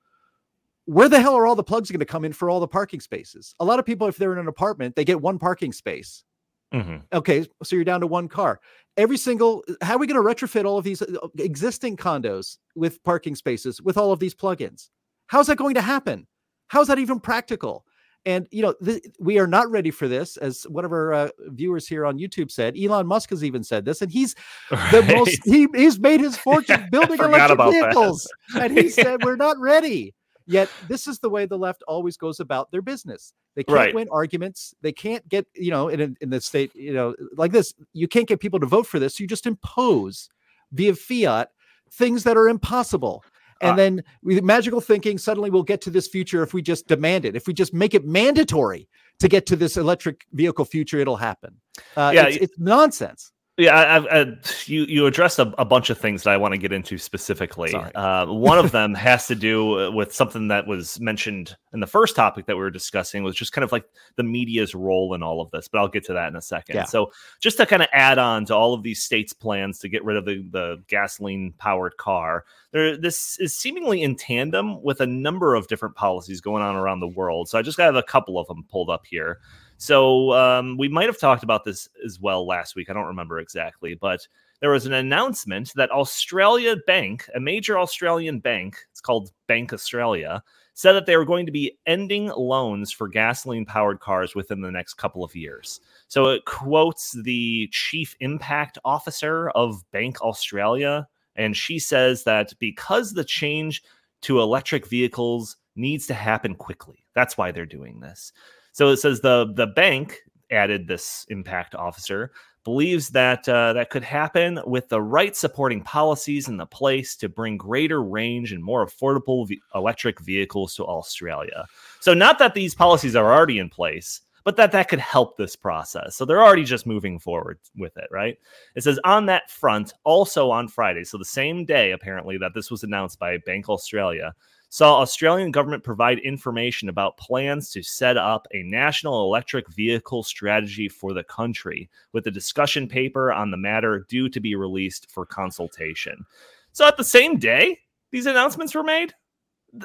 [0.86, 3.00] where the hell are all the plugs going to come in for all the parking
[3.00, 3.54] spaces?
[3.60, 6.24] A lot of people if they're in an apartment they get one parking space.
[6.72, 7.02] Mhm.
[7.12, 8.60] okay so you're down to one car.
[8.96, 13.02] Every single how are we going to retrofit all of these uh, existing condos with
[13.04, 14.90] parking spaces with all of these plugins?
[15.28, 16.26] How's that going to happen?
[16.68, 17.84] How's that even practical?
[18.26, 21.28] And you know th- we are not ready for this as one of our uh,
[21.48, 24.34] viewers here on youtube said elon musk has even said this and he's
[24.70, 25.14] the Right.
[25.16, 28.26] most he, he's made his fortune building electric vehicles
[28.58, 30.14] and he said we're not ready
[30.46, 33.32] yet this is the way the left always goes about their business.
[33.54, 33.94] They can't Right.
[33.94, 34.74] win arguments.
[34.82, 38.28] They can't get you know in, in the state you know like this you can't
[38.28, 39.18] get people to vote for this.
[39.20, 40.28] You just impose
[40.72, 41.50] via fiat
[41.92, 43.24] things that are impossible.
[43.60, 46.86] And Uh, then with magical thinking suddenly we'll get to this future if we just
[46.88, 47.36] demand it.
[47.36, 48.88] If we just make it mandatory
[49.20, 51.54] to get to this electric vehicle future it'll happen.
[51.96, 55.88] Uh, Yeah, it's, it's nonsense Yeah, I, I, I, you you addressed a, a bunch
[55.88, 57.72] of things that I want to get into specifically.
[57.72, 62.16] Uh, one of them has to do with something that was mentioned in the first
[62.16, 63.84] topic that we were discussing, was just kind of like
[64.16, 65.68] the media's role in all of this.
[65.68, 66.74] But I'll get to that in a second.
[66.74, 66.84] Yeah.
[66.84, 70.04] So just to kind of add on to all of these states' plans to get
[70.04, 75.06] rid of the the gasoline powered car, there this is seemingly in tandem with a
[75.06, 77.48] number of different policies going on around the world.
[77.48, 79.38] So I just got a couple of them pulled up here.
[79.84, 82.88] So um, we might have talked about this as well last week.
[82.88, 84.26] I don't remember exactly, but
[84.60, 90.42] there was an announcement that Australia Bank, a major Australian bank, it's called Bank Australia,
[90.72, 94.70] said that they were going to be ending loans for gasoline powered cars within the
[94.70, 95.80] next couple of years.
[96.08, 103.12] So it quotes the chief impact officer of Bank Australia, and she says that because
[103.12, 103.82] the change
[104.22, 108.32] to electric vehicles needs to happen quickly, that's why they're doing this.
[108.74, 112.32] So it says the the bank added this impact officer,
[112.64, 117.28] believes that uh, that could happen with the right supporting policies in the place to
[117.28, 121.66] bring greater range and more affordable v- electric vehicles to Australia.
[122.00, 125.54] So, not that these policies are already in place, but that that could help this
[125.54, 126.16] process.
[126.16, 128.36] So they're already just moving forward with it, right?
[128.74, 132.70] It says on that front, also on Friday, so the same day apparently that this
[132.72, 134.34] was announced by Bank Australia,
[134.74, 140.88] saw Australian government provide information about plans to set up a national electric vehicle strategy
[140.88, 145.24] for the country, with a discussion paper on the matter due to be released for
[145.24, 146.26] consultation.
[146.72, 147.78] So at the same day,
[148.10, 149.14] these announcements were made.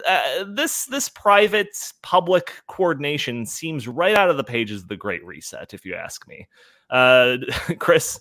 [0.07, 5.23] Uh, this this private public coordination seems right out of the pages of the Great
[5.23, 6.47] Reset, if you ask me.
[6.89, 7.37] Uh,
[7.77, 8.19] Chris,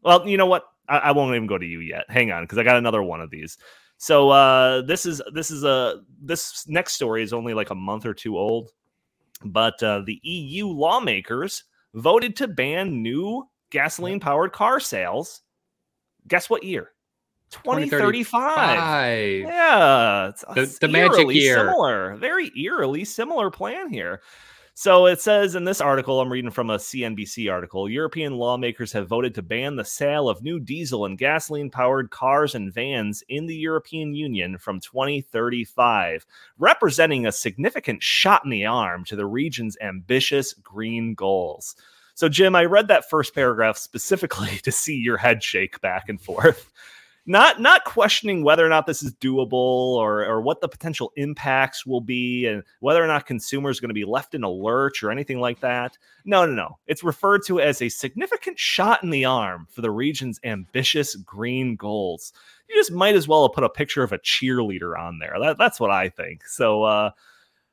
[0.00, 0.64] well, you know what?
[0.88, 2.06] I, I won't even go to you yet.
[2.08, 3.58] Hang on, because I got another one of these.
[4.00, 8.06] So uh, this is this is a this next story is only like a month
[8.06, 8.70] or two old,
[9.44, 15.42] but uh, the EU lawmakers voted to ban new gasoline powered car sales.
[16.26, 16.92] Guess what year?
[17.50, 18.74] 2035.
[19.42, 21.58] Yeah, it's the, the magic year.
[21.58, 24.22] Similar, very eerily similar plan here.
[24.80, 29.08] So it says in this article, I'm reading from a CNBC article European lawmakers have
[29.08, 33.44] voted to ban the sale of new diesel and gasoline powered cars and vans in
[33.44, 36.24] the European Union from 2035,
[36.56, 41.76] representing a significant shot in the arm to the region's ambitious green goals.
[42.14, 46.18] So, Jim, I read that first paragraph specifically to see your head shake back and
[46.18, 46.72] forth
[47.30, 51.86] not not questioning whether or not this is doable or or what the potential impacts
[51.86, 55.04] will be and whether or not consumers are going to be left in a lurch
[55.04, 55.96] or anything like that.
[56.24, 56.78] No, no, no.
[56.88, 61.76] It's referred to as a significant shot in the arm for the region's ambitious green
[61.76, 62.32] goals.
[62.68, 65.36] You just might as well have put a picture of a cheerleader on there.
[65.40, 66.44] That, that's what I think.
[66.48, 67.10] So uh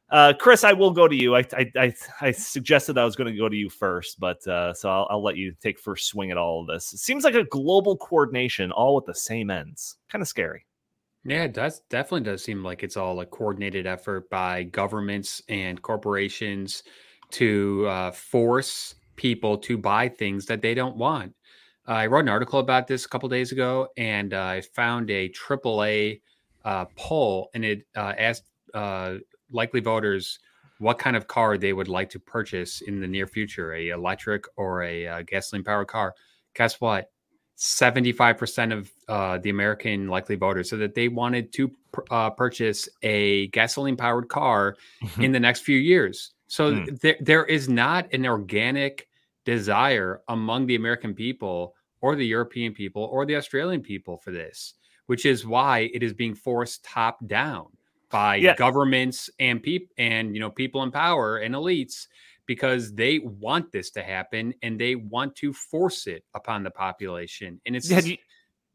[0.10, 1.36] uh, Chris, I will go to you.
[1.36, 4.74] I I, I, I suggested I was going to go to you first, but uh,
[4.74, 6.94] so I'll, I'll, let you take first swing at all of this.
[6.94, 9.98] It seems like a global coordination, all with the same ends.
[10.10, 10.66] Kind of scary.
[11.26, 15.82] Yeah, it does definitely does seem like it's all a coordinated effort by governments and
[15.82, 16.84] corporations
[17.32, 21.34] to uh, force people to buy things that they don't want.
[21.86, 25.30] I wrote an article about this a couple days ago, and uh, I found a
[25.30, 26.22] AAA
[26.66, 28.44] uh, poll, and it uh, asked
[28.74, 29.16] uh,
[29.52, 30.40] likely voters
[30.80, 34.46] what kind of car they would like to purchase in the near future a electric
[34.56, 36.14] or a uh, gasoline powered car
[36.56, 37.12] guess what
[37.58, 41.72] 75% of uh, the american likely voters said that they wanted to
[42.12, 45.24] uh, purchase a gasoline powered car mm-hmm.
[45.24, 47.00] in the next few years so mm.
[47.02, 49.08] there, there is not an organic
[49.46, 54.76] desire among the american people or the european people or the australian people for this
[55.08, 57.66] which is why it is being forced top down
[58.10, 58.56] by yeah.
[58.56, 62.08] governments and people and you know people in power and elites
[62.48, 67.60] because they want this to happen and they want to force it upon the population.
[67.66, 68.18] And it's you,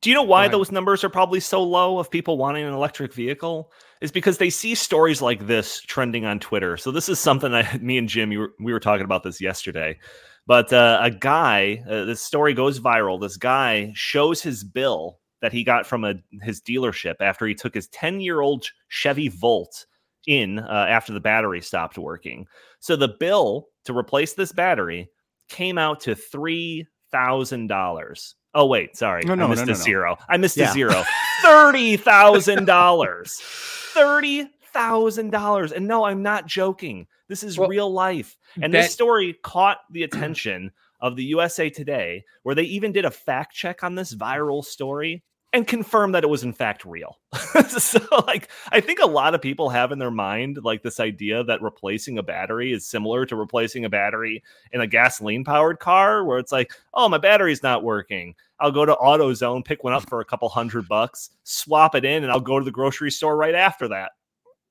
[0.03, 3.14] do you know why those numbers are probably so low of people wanting an electric
[3.14, 3.73] vehicle?
[4.01, 6.77] Is because they see stories like this trending on twitter.
[6.77, 9.40] So this is something that me and jim we were, we were talking about this
[9.40, 9.99] yesterday.
[10.47, 13.21] But uh, a guy uh, this story goes viral.
[13.21, 17.74] This guy shows his bill that he got from a his dealership after he took
[17.74, 19.87] his 10 year old Chevy Volt
[20.26, 22.46] in uh, after the battery stopped working.
[22.81, 25.11] So the bill to replace this battery
[25.48, 28.37] came out to three thousand dollars.
[28.55, 30.16] Oh wait, sorry, no, no, I missed no, no, a zero.
[30.28, 30.70] I missed yeah.
[30.70, 31.02] a zero.
[31.42, 33.40] Thirty thousand dollars.
[33.42, 35.72] Thirty thousand dollars.
[35.72, 37.07] And no, I'm not joking.
[37.28, 38.37] This is well, real life.
[38.61, 38.83] And that...
[38.83, 43.55] this story caught the attention of the USA Today, where they even did a fact
[43.55, 47.18] check on this viral story and confirm that it was in fact real.
[47.68, 51.44] so like I think a lot of people have in their mind like this idea
[51.44, 56.24] that replacing a battery is similar to replacing a battery in a gasoline powered car
[56.24, 58.34] where it's like, "Oh, my battery's not working.
[58.60, 62.22] I'll go to AutoZone, pick one up for a couple hundred bucks, swap it in
[62.22, 64.12] and I'll go to the grocery store right after that."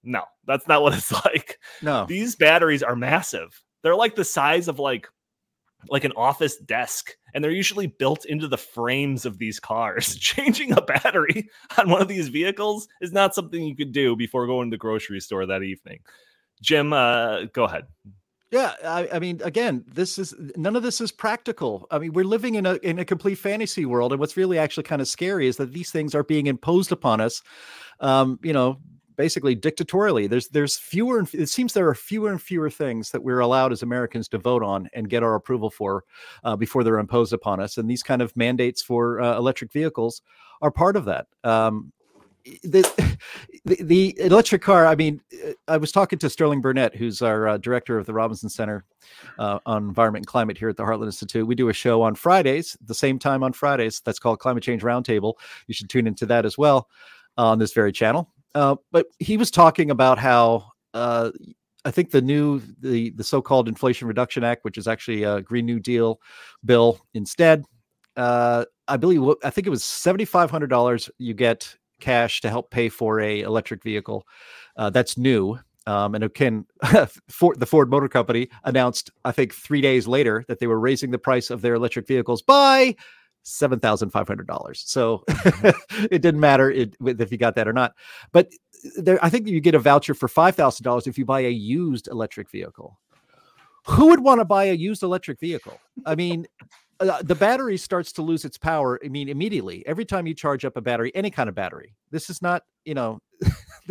[0.03, 1.59] No, that's not what it's like.
[1.81, 2.05] No.
[2.05, 3.61] These batteries are massive.
[3.83, 5.07] They're like the size of like
[5.89, 10.15] like an office desk and they're usually built into the frames of these cars.
[10.19, 14.47] Changing a battery on one of these vehicles is not something you could do before
[14.47, 15.99] going to the grocery store that evening.
[16.61, 17.85] Jim, uh, go ahead.
[18.51, 21.87] Yeah, I, I, mean, again, this is none of this is practical.
[21.89, 24.83] I mean, we're living in a in a complete fantasy world, and what's really actually
[24.83, 27.41] kind of scary is that these things are being imposed upon us.
[28.01, 28.77] Um, you know,
[29.21, 30.25] basically dictatorially.
[30.25, 33.71] There's there's fewer and it seems there are fewer and fewer things that we're allowed
[33.71, 36.05] as Americans to vote on and get our approval for
[36.43, 37.77] uh, before they're imposed upon us.
[37.77, 40.23] And these kind of mandates for uh, electric vehicles
[40.63, 41.27] are part of that.
[41.43, 41.93] Um,
[42.63, 42.81] the,
[43.65, 44.87] the, the electric car.
[44.87, 45.21] I mean,
[45.67, 48.85] I was talking to Sterling Burnett, who's our uh, director of the Robinson Center
[49.37, 51.45] uh, on Environment and Climate here at the Heartland Institute.
[51.45, 54.01] We do a show on Fridays, the same time on Fridays.
[54.03, 55.35] That's called Climate Change Roundtable.
[55.67, 56.89] You should tune into that as well
[57.37, 58.27] on this very channel.
[58.53, 61.31] Uh, but he was talking about how uh,
[61.85, 65.65] I think the new the the so-called Inflation Reduction Act, which is actually a Green
[65.65, 66.19] New Deal
[66.65, 67.63] bill instead.
[68.17, 72.49] Uh, I believe I think it was seventy five hundred dollars you get cash to
[72.49, 74.27] help pay for a electric vehicle.
[74.75, 75.57] Uh, that's new.
[75.87, 80.67] Um, and again, the Ford Motor Company announced, I think, three days later that they
[80.67, 82.95] were raising the price of their electric vehicles by
[83.43, 84.83] seven thousand five hundred dollars.
[84.85, 87.93] So it didn't matter it, if you got that or not.
[88.31, 88.49] But
[88.97, 91.49] there, I think you get a voucher for five thousand dollars if you buy a
[91.49, 92.99] used electric vehicle.
[93.87, 95.79] Who would want to buy a used electric vehicle?
[96.05, 96.45] I mean,
[96.99, 98.99] uh, the battery starts to lose its power.
[99.03, 101.95] I mean, immediately every time you charge up a battery, any kind of battery.
[102.11, 103.19] This is not, you know,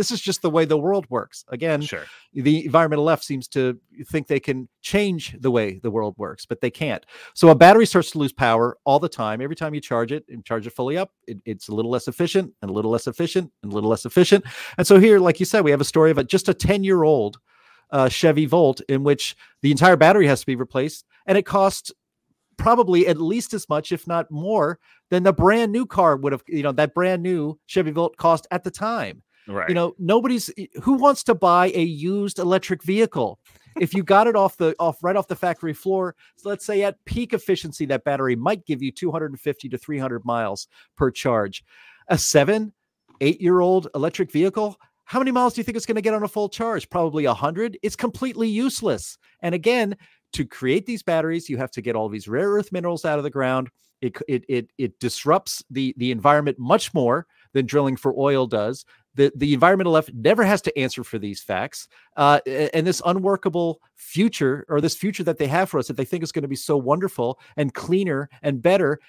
[0.00, 1.44] this is just the way the world works.
[1.48, 2.06] Again, Sure.
[2.32, 6.62] the environmental left seems to think they can change the way the world works, but
[6.62, 7.04] they can't.
[7.34, 9.42] So a battery starts to lose power all the time.
[9.42, 12.08] Every time you charge it and charge it fully up, it, it's a little less
[12.08, 14.42] efficient and a little less efficient and a little less efficient.
[14.78, 16.82] And so here, like you said, we have a story of a, just a 10
[16.82, 17.38] year old
[17.90, 21.92] uh, Chevy Volt in which the entire battery has to be replaced, and it costs
[22.56, 24.78] probably at least as much, if not more,
[25.10, 26.42] than the brand new car would have.
[26.46, 29.22] You know, that brand new Chevy Volt cost at the time.
[29.52, 29.68] Right.
[29.68, 33.38] You know, nobody's eh, who wants to buy a used electric vehicle.
[33.80, 36.82] if you got it off the off right off the factory floor, so let's say
[36.82, 41.64] at peak efficiency, that battery might give you 250 to 300 miles per charge.
[42.08, 42.72] A seven,
[43.20, 44.76] eight year old electric vehicle,
[45.10, 46.88] how many miles do you think it's going to get on a full charge?
[46.88, 47.76] Probably hundred.
[47.82, 49.18] It's completely useless.
[49.40, 49.96] And again,
[50.34, 53.24] to create these batteries, you have to get all these rare earth minerals out of
[53.24, 53.70] the ground.
[54.00, 58.84] It it it, it disrupts the the environment much more than drilling for oil does.
[59.16, 61.88] The, the environmental left never has to answer for these facts.
[62.16, 66.04] Uh, and this unworkable future, or this future that they have for us, that they
[66.04, 69.00] think is going to be so wonderful and cleaner and better,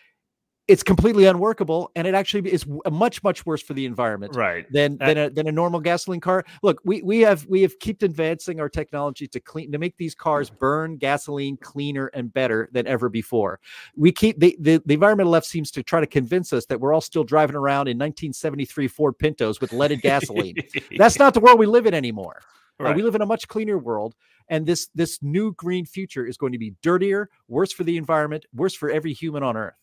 [0.68, 1.92] it's completely unworkable.
[1.96, 4.66] And it actually is much, much worse for the environment Right.
[4.72, 6.46] than than a, than a normal gasoline car.
[6.64, 10.16] Look, we we have we have kept advancing our technology to clean to make these
[10.16, 13.60] cars burn gasoline cleaner and better than ever before.
[13.96, 16.94] We keep the, the the environmental left seems to try to convince us that we're
[16.94, 20.56] all still driving around in 1973 Ford Pintos with leaded gasoline.
[20.98, 22.42] That's not the world we live in anymore.
[22.80, 24.16] Uh, we live in a much cleaner world,
[24.48, 28.46] and this this new green future is going to be dirtier, worse for the environment,
[28.56, 29.76] worse for every human on Earth.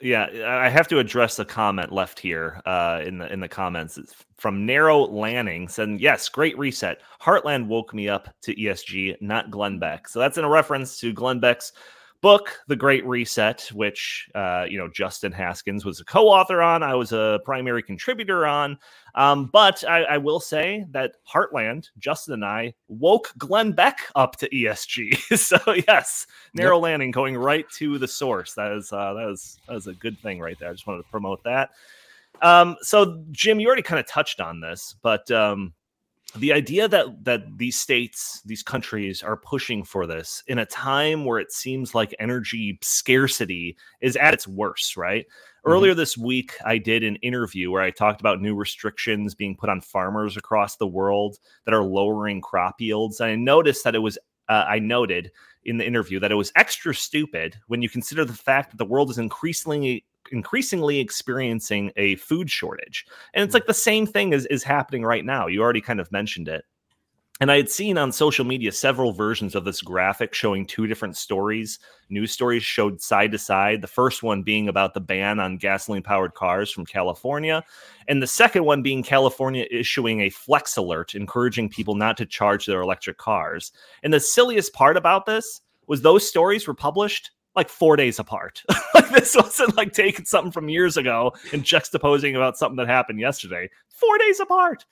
[0.00, 3.96] Yeah, I have to address the comment left here uh, in the in the comments
[3.96, 7.00] It's from Narrow Lanning saying, "Yes, great reset.
[7.22, 11.12] Heartland woke me up to ESG, not Glenn Beck." So that's in a reference to
[11.12, 11.72] Glenn Beck's
[12.24, 16.82] book, The Great Reset, which uh, you know Justin Haskins was a co-author on.
[16.82, 18.78] I was a primary contributor on.
[19.14, 24.36] Um, but I, I will say that Heartland, Justin and I woke Glenn Beck up
[24.36, 25.38] to ESG.
[25.38, 28.54] so yes, narrow landing going right to the source.
[28.54, 30.70] That is uh, that is that is a good thing right there.
[30.70, 31.72] I just wanted to promote that.
[32.40, 35.74] Um, so Jim, you already kind of touched on this, but um,
[36.36, 41.24] the idea that that these states, these countries are pushing for this in a time
[41.24, 45.26] where it seems like energy scarcity is at its worst, right?
[45.66, 49.70] Earlier this week, I did an interview where I talked about new restrictions being put
[49.70, 53.20] on farmers across the world that are lowering crop yields.
[53.20, 54.18] And I noticed that it was,
[54.50, 55.30] uh, I noted
[55.64, 58.84] in the interview that it was extra stupid when you consider the fact that the
[58.84, 63.56] world is increasingly increasingly experiencing a food shortage and it's hmm.
[63.56, 66.64] like the same thing is, is happening right now you already kind of mentioned it
[67.40, 71.16] and I had seen on social media several versions of this graphic showing two different
[71.16, 71.80] stories.
[72.08, 73.80] News stories showed side to side.
[73.80, 77.64] The first one being about the ban on gasoline powered cars from California,
[78.06, 82.66] and the second one being California issuing a flex alert encouraging people not to charge
[82.66, 83.72] their electric cars.
[84.04, 88.62] And the silliest part about this was those stories were published like four days apart.
[88.94, 93.20] like this wasn't like taking something from years ago and juxtaposing about something that happened
[93.20, 93.68] yesterday.
[93.88, 94.84] Four days apart.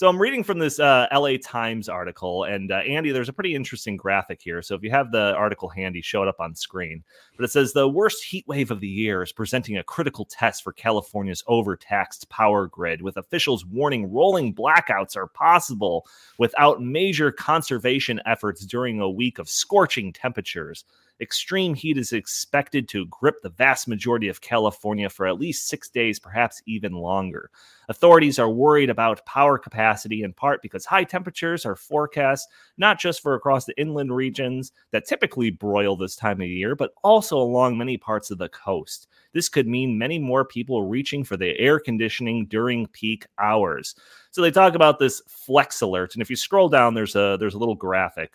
[0.00, 3.54] So I'm reading from this uh, LA Times article, and uh, Andy, there's a pretty
[3.54, 4.62] interesting graphic here.
[4.62, 7.04] So if you have the article handy, show it up on screen.
[7.36, 10.64] But it says the worst heat wave of the year is presenting a critical test
[10.64, 16.06] for California's overtaxed power grid, with officials warning rolling blackouts are possible
[16.38, 20.84] without major conservation efforts during a week of scorching temperatures.
[21.20, 25.88] Extreme heat is expected to grip the vast majority of California for at least six
[25.88, 27.50] days, perhaps even longer.
[27.88, 32.48] Authorities are worried about power capacity in part because high temperatures are forecast
[32.78, 36.92] not just for across the inland regions that typically broil this time of year, but
[37.02, 39.08] also along many parts of the coast.
[39.32, 43.94] This could mean many more people reaching for the air conditioning during peak hours.
[44.30, 47.54] So they talk about this flex alert, and if you scroll down, there's a there's
[47.54, 48.34] a little graphic.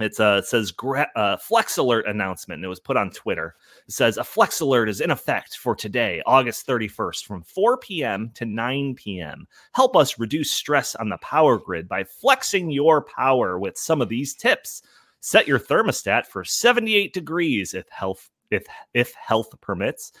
[0.00, 3.54] It's uh, it says gra- uh, flex alert announcement, and it was put on Twitter.
[3.86, 8.30] It says a flex alert is in effect for today, August 31st, from 4 p.m.
[8.34, 9.46] to 9 p.m.
[9.72, 14.08] Help us reduce stress on the power grid by flexing your power with some of
[14.08, 14.82] these tips.
[15.20, 20.12] Set your thermostat for 78 degrees if health if if health permits.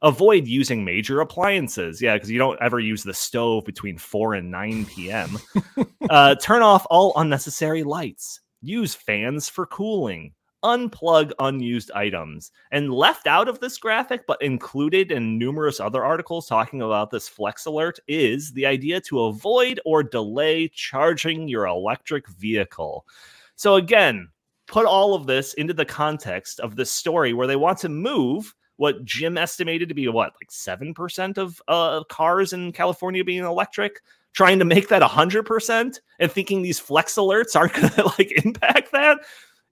[0.00, 2.00] Avoid using major appliances.
[2.00, 5.38] Yeah, because you don't ever use the stove between 4 and 9 p.m.
[6.08, 8.40] uh, turn off all unnecessary lights.
[8.60, 10.32] Use fans for cooling.
[10.64, 12.50] Unplug unused items.
[12.72, 17.28] And left out of this graphic, but included in numerous other articles talking about this
[17.28, 23.06] flex alert, is the idea to avoid or delay charging your electric vehicle.
[23.54, 24.28] So, again,
[24.66, 28.54] put all of this into the context of this story where they want to move
[28.76, 33.44] what Jim estimated to be what like seven percent of uh, cars in California being
[33.44, 34.00] electric,
[34.34, 38.32] trying to make that hundred percent, and thinking these flex alerts aren't going to like
[38.44, 39.18] impact that.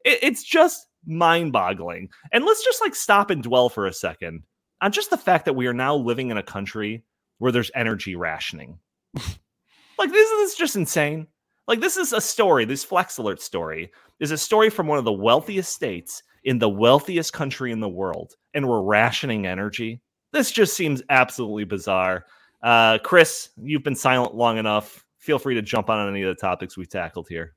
[0.05, 2.09] It, it's just mind-boggling.
[2.33, 4.43] And let's just like stop and dwell for a second
[4.81, 7.05] on just the fact that we are now living in a country
[7.39, 8.79] where there's energy rationing.
[9.99, 11.27] like this is just insane.
[11.69, 12.65] Like this is a story.
[12.65, 13.91] This flex alert story
[14.21, 17.89] is a story from one of the wealthiest states in the wealthiest country in the
[17.89, 20.01] world, and we're rationing energy.
[20.33, 22.25] This just seems absolutely bizarre.
[22.63, 25.05] Uh, Chris, you've been silent long enough.
[25.19, 27.55] Feel free to jump on any of the topics we tackled here.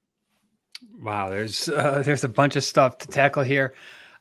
[1.01, 3.73] Wow, there's uh, there's a bunch of stuff to tackle here.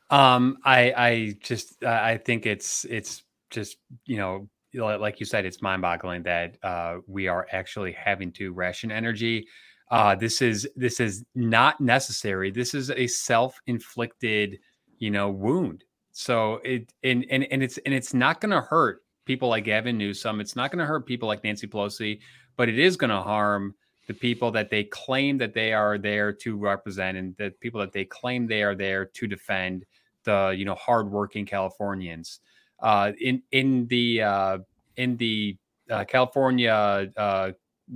[0.09, 5.61] Um, I I just I think it's it's just you know like you said, it's
[5.61, 9.47] mind boggling that uh, we are actually having to ration energy
[9.91, 12.51] uh, this is this is not necessary.
[12.51, 14.59] This is a self-inflicted,
[14.99, 15.83] you know, wound.
[16.11, 19.97] So it and and and it's and it's not going to hurt people like Gavin
[19.97, 20.39] Newsom.
[20.39, 22.19] It's not going to hurt people like Nancy Pelosi,
[22.57, 23.75] but it is going to harm
[24.07, 27.93] the people that they claim that they are there to represent and the people that
[27.93, 29.85] they claim they are there to defend
[30.23, 32.39] the you know hardworking Californians.
[32.79, 34.57] Uh, in in the uh,
[34.97, 35.57] in the
[35.89, 37.51] uh, California uh,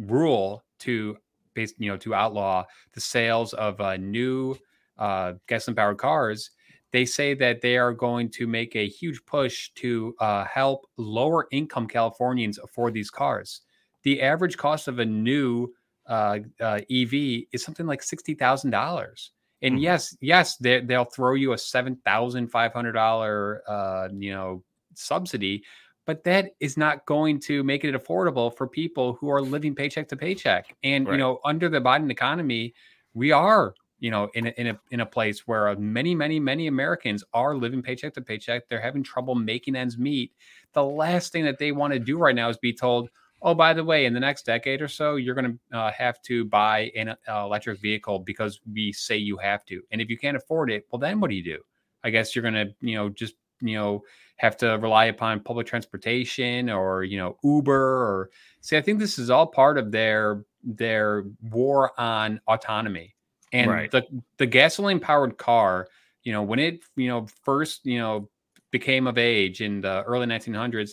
[0.06, 1.18] rule to
[1.54, 2.64] based, you know, to outlaw
[2.94, 4.56] the sales of uh, new
[4.98, 6.52] uh, gasoline powered cars,
[6.94, 11.48] they say that they are going to make a huge push to uh, help lower
[11.52, 13.62] income Californians afford these cars.
[14.04, 15.74] The average cost of a new
[16.08, 19.32] uh, uh, EV is something like sixty thousand dollars.
[19.64, 19.84] And mm-hmm.
[19.84, 24.64] yes, yes, they, they'll throw you a seven thousand five hundred dollar, uh, you know,
[24.94, 25.64] subsidy,
[26.06, 30.08] but that is not going to make it affordable for people who are living paycheck
[30.10, 30.76] to paycheck.
[30.84, 31.14] And right.
[31.14, 32.76] you know, under the Biden economy,
[33.16, 33.74] we are
[34.04, 37.56] you know in a, in a in a place where many many many Americans are
[37.56, 38.68] living paycheck to paycheck.
[38.68, 40.34] They're having trouble making ends meet.
[40.74, 43.10] The last thing that they want to do right now is be told,
[43.42, 46.22] "Oh, by the way, in the next decade or so, you're going to uh, have
[46.24, 50.18] to buy an uh, electric vehicle because we say you have to." And if you
[50.18, 51.60] can't afford it, well, then what do you do?
[52.04, 54.04] I guess you're going to you know just you know
[54.36, 58.76] have to rely upon public transportation or you know Uber or see.
[58.76, 63.16] I think this is all part of their their war on autonomy
[63.54, 63.92] and right.
[63.92, 64.04] the
[64.38, 65.88] the gasoline powered car.
[66.24, 68.30] You know when it you know first you know
[68.72, 70.92] became of age in the early 1900s,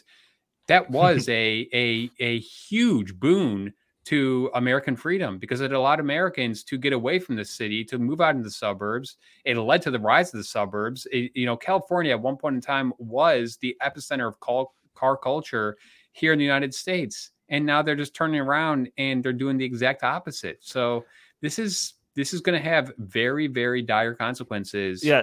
[0.69, 3.73] that was a a a huge boon
[4.05, 8.21] to American freedom because it allowed Americans to get away from the city, to move
[8.21, 9.17] out into the suburbs.
[9.45, 11.07] It led to the rise of the suburbs.
[11.13, 15.17] It, you know, California at one point in time was the epicenter of car, car
[15.17, 15.77] culture
[16.13, 19.65] here in the United States, and now they're just turning around and they're doing the
[19.65, 20.59] exact opposite.
[20.61, 21.05] So
[21.41, 25.03] this is this is going to have very very dire consequences.
[25.03, 25.23] Yeah.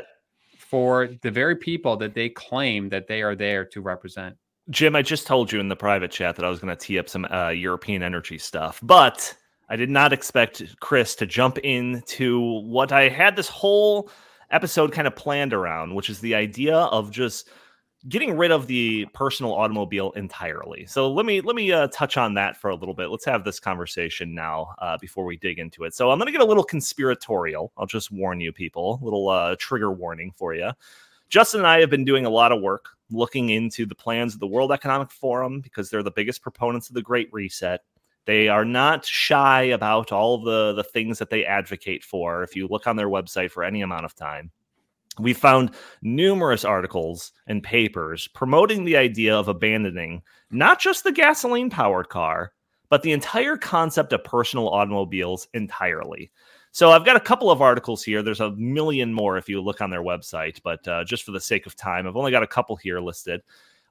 [0.58, 4.36] For the very people that they claim that they are there to represent.
[4.70, 7.00] Jim, I just told you in the private chat that I was going to tee
[7.00, 9.34] up some uh, European energy stuff, but
[9.70, 14.10] I did not expect Chris to jump into what I had this whole
[14.52, 17.50] episode kind of planned around, which is the idea of just
[18.08, 20.86] getting rid of the personal automobile entirely.
[20.86, 23.10] So let me let me uh, touch on that for a little bit.
[23.10, 25.94] Let's have this conversation now uh, before we dig into it.
[25.94, 27.72] So I'm going to get a little conspiratorial.
[27.78, 29.00] I'll just warn you, people.
[29.02, 30.72] A little uh, trigger warning for you.
[31.30, 34.40] Justin and I have been doing a lot of work looking into the plans of
[34.40, 37.82] the World Economic Forum because they're the biggest proponents of the Great Reset.
[38.26, 42.68] They are not shy about all the, the things that they advocate for if you
[42.68, 44.52] look on their website for any amount of time.
[45.20, 51.70] We found numerous articles and papers promoting the idea of abandoning not just the gasoline
[51.70, 52.54] powered car,
[52.90, 56.32] but the entire concept of personal automobiles entirely.
[56.72, 58.22] So I've got a couple of articles here.
[58.22, 61.42] There's a million more if you look on their website, but uh, just for the
[61.42, 63.42] sake of time, I've only got a couple here listed.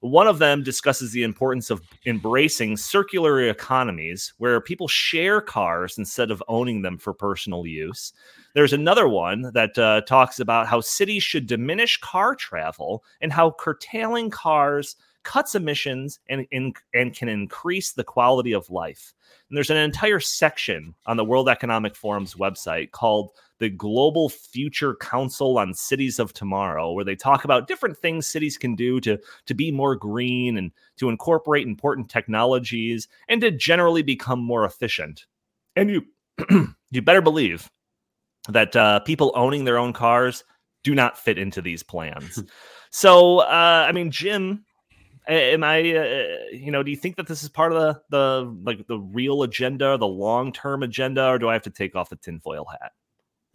[0.01, 6.31] One of them discusses the importance of embracing circular economies where people share cars instead
[6.31, 8.13] of owning them for personal use.
[8.55, 13.53] There's another one that uh, talks about how cities should diminish car travel and how
[13.59, 14.97] curtailing cars
[15.27, 19.13] cuts emissions and, and, and can increase the quality of life.
[19.49, 24.95] And there's an entire section on the World Economic Forum's website called the Global Future
[24.95, 29.19] Council on Cities of Tomorrow, where they talk about different things cities can do to,
[29.47, 35.27] to be more green and to incorporate important technologies and to generally become more efficient.
[35.75, 36.07] And you
[36.91, 37.69] you better believe
[38.49, 40.45] that uh, people owning their own cars
[40.85, 42.45] do not fit into these plans.
[42.91, 44.66] so, uh, I mean, Jim,
[45.29, 48.57] am I, uh, you know, do you think that this is part of the the
[48.63, 52.11] like the real agenda, the long term agenda, or do I have to take off
[52.11, 52.93] the tinfoil hat?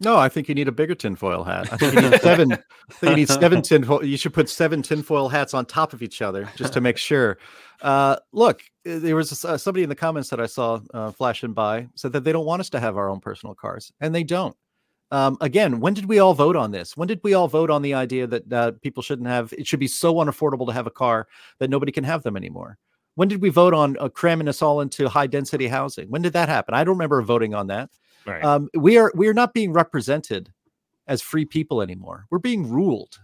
[0.02, 1.72] No, I think you need a bigger tinfoil hat.
[1.72, 2.52] I think you need seven.
[2.52, 2.56] I
[2.94, 4.04] think you need seven tinfoil.
[4.04, 7.38] You should put seven tinfoil hats on top of each other just to make sure.
[7.80, 11.52] Uh, look, uh, there was uh, somebody in the comments that I saw uh, flashing
[11.52, 14.24] by said that they don't want us to have our own personal cars, and they
[14.24, 14.56] don't.
[15.12, 16.96] Um, again, when did we all vote on this?
[16.96, 19.52] When did we all vote on the idea that uh, people shouldn't have?
[19.52, 22.78] It should be so unaffordable to have a car that nobody can have them anymore.
[23.14, 26.08] When did we vote on uh, cramming us all into high density housing?
[26.08, 26.72] When did that happen?
[26.72, 27.90] I don't remember voting on that.
[28.26, 28.42] Right.
[28.42, 30.50] Um, we are we are not being represented
[31.06, 32.24] as free people anymore.
[32.30, 33.20] We're being ruled.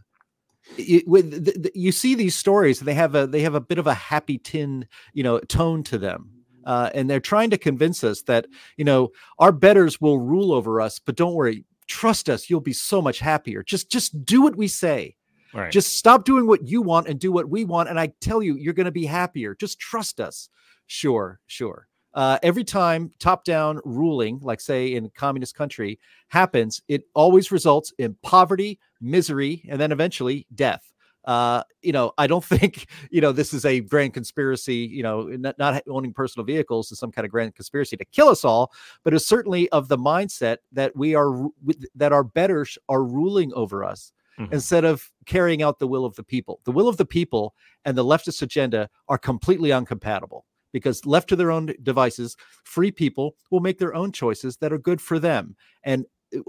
[0.76, 3.78] It, with the, the, you see these stories, they have a they have a bit
[3.78, 6.32] of a happy tin, you know, tone to them.
[6.66, 10.82] Uh, and they're trying to convince us that you know our betters will rule over
[10.82, 13.62] us, but don't worry, trust us, you'll be so much happier.
[13.62, 15.16] Just just do what we say.
[15.54, 15.72] Right.
[15.72, 18.56] Just stop doing what you want and do what we want, and I tell you,
[18.56, 19.54] you're going to be happier.
[19.54, 20.50] Just trust us.
[20.86, 27.04] Sure, sure uh, every time top down ruling, like say in communist country, happens, it
[27.14, 30.82] always results in poverty, misery, and then eventually death.
[31.24, 34.76] Uh, you know, I don't think you know this is a grand conspiracy.
[34.76, 38.28] You know, not, not, owning personal vehicles is some kind of grand conspiracy to kill
[38.28, 38.72] us all,
[39.04, 41.48] but it's certainly of the mindset that we are
[41.94, 44.52] that our betters are ruling over us mm-hmm.
[44.52, 46.60] instead of carrying out the will of the people.
[46.64, 47.54] The will of the people
[47.84, 53.36] and the leftist agenda are completely incompatible because left to their own devices, free people
[53.50, 55.56] will make their own choices that are good for them.
[55.82, 56.06] And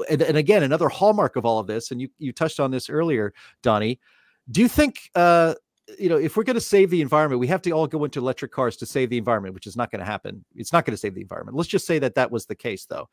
[0.09, 2.89] and, and again, another hallmark of all of this, and you you touched on this
[2.89, 3.99] earlier, Donnie.
[4.51, 5.55] Do you think uh,
[5.97, 8.19] you know if we're going to save the environment, we have to all go into
[8.19, 10.43] electric cars to save the environment, which is not going to happen.
[10.55, 11.57] It's not going to save the environment.
[11.57, 13.09] Let's just say that that was the case, though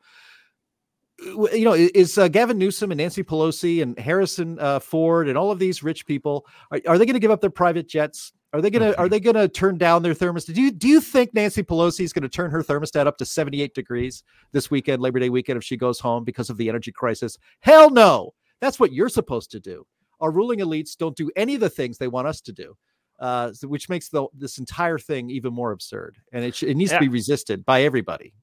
[1.19, 5.51] you know, is uh, Gavin Newsom and Nancy Pelosi and Harrison uh, Ford and all
[5.51, 8.33] of these rich people are, are they going to give up their private jets?
[8.53, 10.53] Are they gonna Are they gonna turn down their thermostat?
[10.53, 13.25] Do you Do you think Nancy Pelosi is going to turn her thermostat up to
[13.25, 14.23] seventy eight degrees
[14.53, 17.37] this weekend, Labor Day weekend, if she goes home because of the energy crisis?
[17.59, 18.33] Hell no.
[18.61, 19.85] That's what you're supposed to do.
[20.19, 22.75] Our ruling elites don't do any of the things they want us to do,
[23.19, 26.17] uh, which makes the this entire thing even more absurd.
[26.31, 26.99] And it it needs yeah.
[26.99, 28.33] to be resisted by everybody.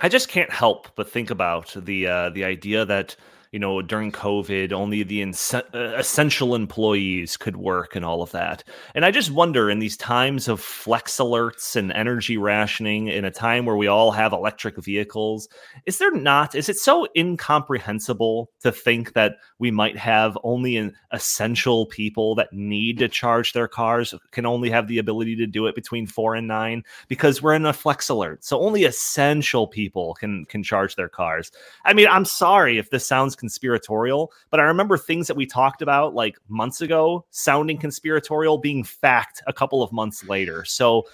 [0.00, 3.16] I just can't help but think about the uh, the idea that
[3.54, 8.64] you know, during COVID, only the uh, essential employees could work and all of that.
[8.96, 13.30] And I just wonder in these times of flex alerts and energy rationing, in a
[13.30, 15.48] time where we all have electric vehicles,
[15.86, 20.92] is there not, is it so incomprehensible to think that we might have only an
[21.12, 25.68] essential people that need to charge their cars can only have the ability to do
[25.68, 28.44] it between four and nine because we're in a flex alert.
[28.44, 31.52] So only essential people can can charge their cars.
[31.84, 35.82] I mean, I'm sorry if this sounds conspiratorial, but I remember things that we talked
[35.82, 40.64] about like months ago sounding conspiratorial being fact a couple of months later.
[40.64, 41.06] So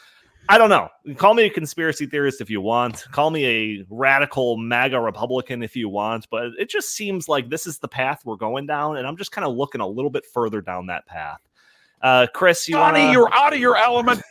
[0.49, 0.89] I don't know.
[1.16, 3.05] Call me a conspiracy theorist if you want.
[3.11, 7.66] Call me a radical MAGA Republican if you want, but it just seems like this
[7.66, 10.24] is the path we're going down, and I'm just kind of looking a little bit
[10.24, 11.41] further down that path.
[12.01, 13.12] Uh, Chris, you Donnie, wanna...
[13.12, 14.22] you're out of your element.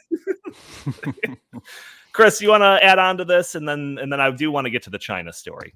[2.13, 4.65] Chris, you want to add on to this, and then and then I do want
[4.65, 5.73] to get to the China story.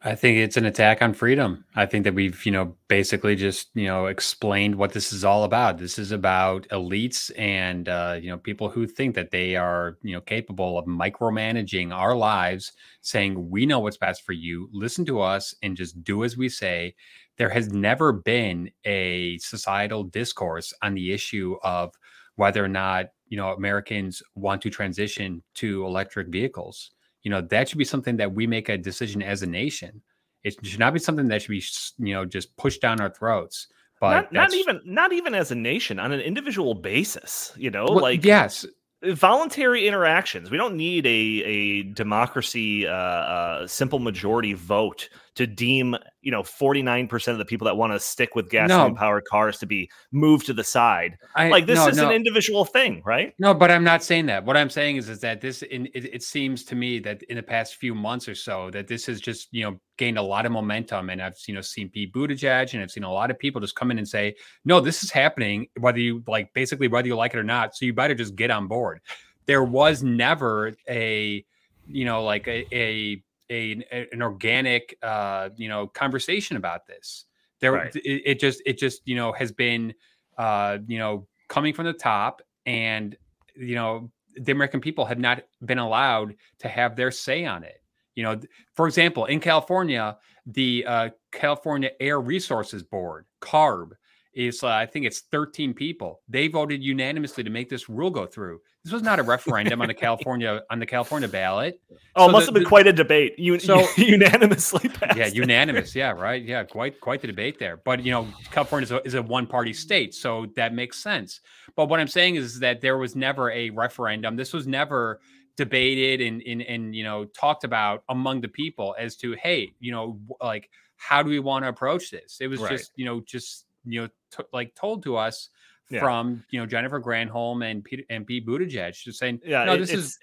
[0.00, 1.64] I think it's an attack on freedom.
[1.74, 5.42] I think that we've, you know, basically just, you know, explained what this is all
[5.42, 5.78] about.
[5.78, 10.12] This is about elites and, uh, you know, people who think that they are, you
[10.12, 14.68] know, capable of micromanaging our lives, saying, we know what's best for you.
[14.72, 16.94] Listen to us and just do as we say.
[17.36, 21.92] There has never been a societal discourse on the issue of
[22.36, 26.92] whether or not, you know, Americans want to transition to electric vehicles
[27.28, 30.00] you know that should be something that we make a decision as a nation
[30.44, 31.62] It should not be something that should be
[31.98, 33.66] you know just pushed down our throats.
[34.00, 37.52] But not, not even not even as a nation on an individual basis.
[37.58, 38.64] You know, well, like yes,
[39.02, 40.50] voluntary interactions.
[40.50, 46.42] We don't need a a democracy, uh, uh, simple majority vote to deem you know
[46.42, 48.98] 49% of the people that want to stick with gasoline no.
[48.98, 52.08] powered cars to be moved to the side I, like this no, is no.
[52.08, 55.20] an individual thing right no but i'm not saying that what i'm saying is is
[55.20, 58.34] that this in, it, it, seems to me that in the past few months or
[58.34, 61.54] so that this has just you know gained a lot of momentum and i've you
[61.54, 64.08] know seen pete buttigieg and i've seen a lot of people just come in and
[64.08, 64.34] say
[64.64, 67.86] no this is happening whether you like basically whether you like it or not so
[67.86, 69.00] you better just get on board
[69.46, 71.44] there was never a
[71.86, 77.24] you know like a, a a an organic uh, you know conversation about this.
[77.60, 77.94] There, right.
[77.96, 79.94] it, it, just it just you know has been
[80.36, 83.16] uh, you know coming from the top, and
[83.56, 87.82] you know the American people have not been allowed to have their say on it.
[88.14, 88.40] You know,
[88.74, 93.92] for example, in California, the uh, California Air Resources Board (CARB)
[94.38, 96.20] is uh, I think it's 13 people.
[96.28, 98.60] They voted unanimously to make this rule go through.
[98.84, 101.80] This was not a referendum on the California on the California ballot.
[102.14, 103.36] Oh, so it must the, have been the, quite a debate.
[103.36, 105.18] You so unanimously passed.
[105.18, 105.92] Yeah, unanimous.
[105.92, 106.40] Yeah, right.
[106.40, 107.78] Yeah, quite quite the debate there.
[107.78, 111.40] But you know, California is a, is a one party state, so that makes sense.
[111.74, 114.36] But what I'm saying is that there was never a referendum.
[114.36, 115.18] This was never
[115.56, 119.90] debated and and, and you know talked about among the people as to hey, you
[119.90, 122.38] know, like how do we want to approach this?
[122.40, 122.70] It was right.
[122.70, 125.48] just you know just you know t- like told to us
[125.90, 126.00] yeah.
[126.00, 129.90] from you know Jennifer Granholm and Pete and Pete Buttigieg, just saying, yeah, no, this
[129.90, 130.18] is.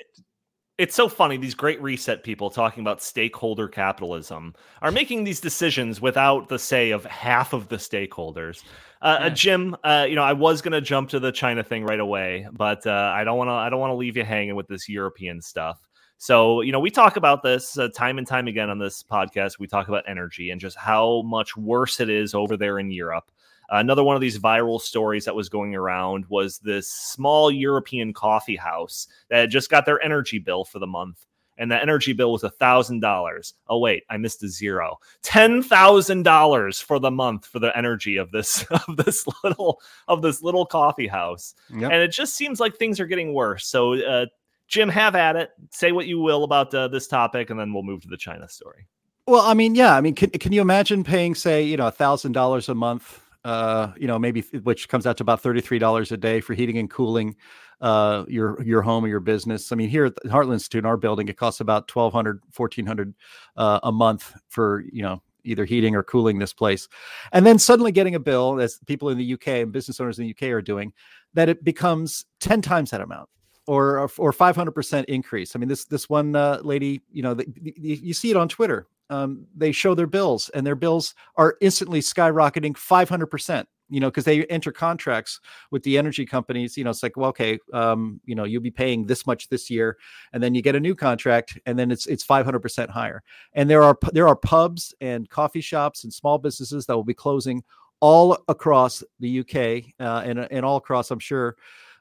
[0.78, 1.38] It's so funny.
[1.38, 6.92] These great reset people talking about stakeholder capitalism are making these decisions without the say
[6.92, 8.62] of half of the stakeholders.
[9.02, 9.26] Uh, uh yeah.
[9.26, 12.00] uh, Jim, uh, you know, I was going to jump to the China thing right
[12.00, 13.54] away, but uh, I don't want to.
[13.54, 15.80] I don't want to leave you hanging with this European stuff.
[16.18, 19.60] So, you know, we talk about this uh, time and time again on this podcast.
[19.60, 23.32] We talk about energy and just how much worse it is over there in Europe.
[23.70, 28.56] Another one of these viral stories that was going around was this small European coffee
[28.56, 31.26] house that just got their energy bill for the month.
[31.58, 33.54] And the energy bill was a thousand dollars.
[33.70, 34.98] Oh wait, I missed a zero.
[35.22, 40.22] Ten thousand dollars for the month for the energy of this of this little of
[40.22, 41.56] this little coffee house.
[41.70, 41.92] Yep.
[41.92, 43.68] And it just seems like things are getting worse.
[43.68, 44.26] So uh,
[44.68, 45.52] Jim, have at it.
[45.72, 48.50] Say what you will about uh, this topic, and then we'll move to the China
[48.50, 48.88] story.
[49.28, 51.92] Well, I mean, yeah, I mean, can can you imagine paying, say, you know, a
[51.92, 56.12] thousand dollars a month uh, you know, maybe which comes out to about thirty-three dollars
[56.12, 57.36] a day for heating and cooling
[57.80, 59.72] uh, your your home or your business.
[59.72, 63.14] I mean, here at the Heartland Institute, in our building, it costs about 1200 1400
[63.56, 66.90] uh, a month for you know either heating or cooling this place,
[67.34, 70.26] and then suddenly getting a bill, as people in the UK and business owners in
[70.26, 70.92] the UK are doing,
[71.36, 73.30] that it becomes ten times that amount
[73.68, 75.56] or or 500% increase.
[75.56, 78.50] I mean, this this one uh, lady, you know, the, you, you see it on
[78.50, 84.08] Twitter um, they show their bills and their bills are instantly skyrocketing 500% you know
[84.08, 85.40] because they enter contracts
[85.70, 88.72] with the energy companies you know it's like well okay um, you know you'll be
[88.72, 89.98] paying this much this year
[90.34, 93.22] and then you get a new contract and then it's it's 500% higher
[93.54, 97.14] and there are there are pubs and coffee shops and small businesses that will be
[97.14, 97.64] closing
[98.00, 101.56] all across the UK uh, and and all across I'm sure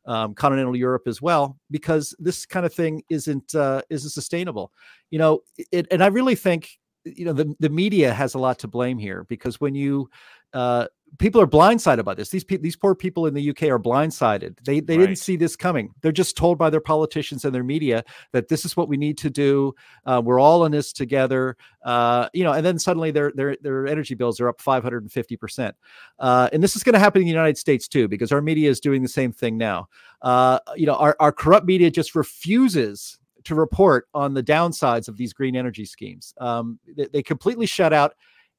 [0.07, 4.73] um, continental Europe as well, because this kind of thing isn't uh, isn't sustainable.
[5.11, 5.41] You know,
[5.73, 6.69] it, and I really think
[7.05, 10.11] you know the, the media has a lot to blame here because when you
[10.53, 10.87] uh,
[11.19, 12.31] people are blindsided by this.
[12.31, 14.57] These pe- these poor people in the UK are blindsided.
[14.65, 15.07] They they right.
[15.07, 15.93] didn't see this coming.
[16.01, 19.19] They're just told by their politicians and their media that this is what we need
[19.19, 19.75] to do.
[20.07, 21.57] Uh, we're all in this together.
[21.85, 25.77] Uh, you know, and then suddenly their their their energy bills are up 550 percent.
[26.19, 28.71] Uh, and this is going to happen in the United States too because our media
[28.71, 29.89] is doing the same thing now.
[30.23, 35.17] Uh, you know, our our corrupt media just refuses to report on the downsides of
[35.17, 36.35] these green energy schemes.
[36.39, 38.15] Um, they, they completely shut out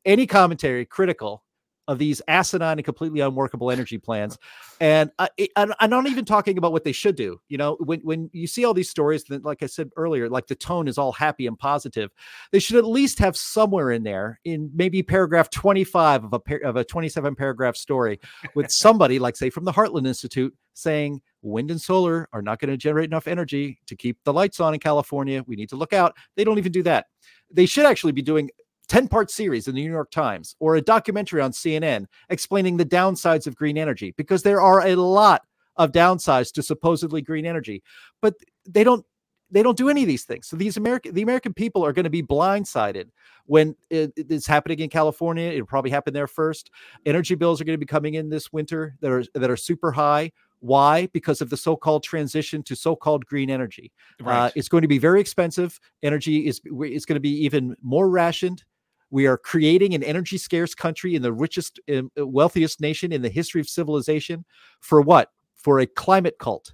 [0.06, 1.44] any commentary critical
[1.88, 4.38] of these asinine and completely unworkable energy plans.
[4.80, 7.40] And I, am not even talking about what they should do.
[7.48, 10.48] You know, when, when you see all these stories, that, like I said earlier, like
[10.48, 12.12] the tone is all happy and positive,
[12.52, 16.76] they should at least have somewhere in there, in maybe paragraph 25 of a, of
[16.76, 18.20] a 27 paragraph story,
[18.56, 22.72] with somebody, like say from the Heartland Institute, saying wind and solar are not going
[22.72, 25.44] to generate enough energy to keep the lights on in California.
[25.48, 26.16] We need to look out.
[26.36, 27.08] They don't even do that.
[27.52, 28.50] They should actually be doing
[28.88, 32.86] 10 part series in the New York Times or a documentary on CNN explaining the
[32.86, 35.42] downsides of green energy because there are a lot
[35.78, 37.84] of downsides to supposedly green energy
[38.22, 38.36] but
[38.68, 39.06] they don't
[39.52, 42.06] they don't do any of these things so these american the american people are going
[42.06, 43.10] to be blindsided
[43.46, 46.72] when it, it's happening in california it'll probably happen there first
[47.06, 49.92] energy bills are going to be coming in this winter that are that are super
[49.92, 50.32] high
[50.66, 51.08] why?
[51.14, 53.92] Because of the so-called transition to so-called green energy.
[54.22, 54.46] Uh, right.
[54.48, 55.80] Uh, it's going to be very expensive.
[56.02, 58.64] Energy is is going to be even more rationed
[59.12, 63.30] We are creating an energy scarce country in the richest, um, wealthiest nation in the
[63.30, 64.44] history of civilization
[64.82, 65.30] for what?
[65.56, 66.74] For a climate cult.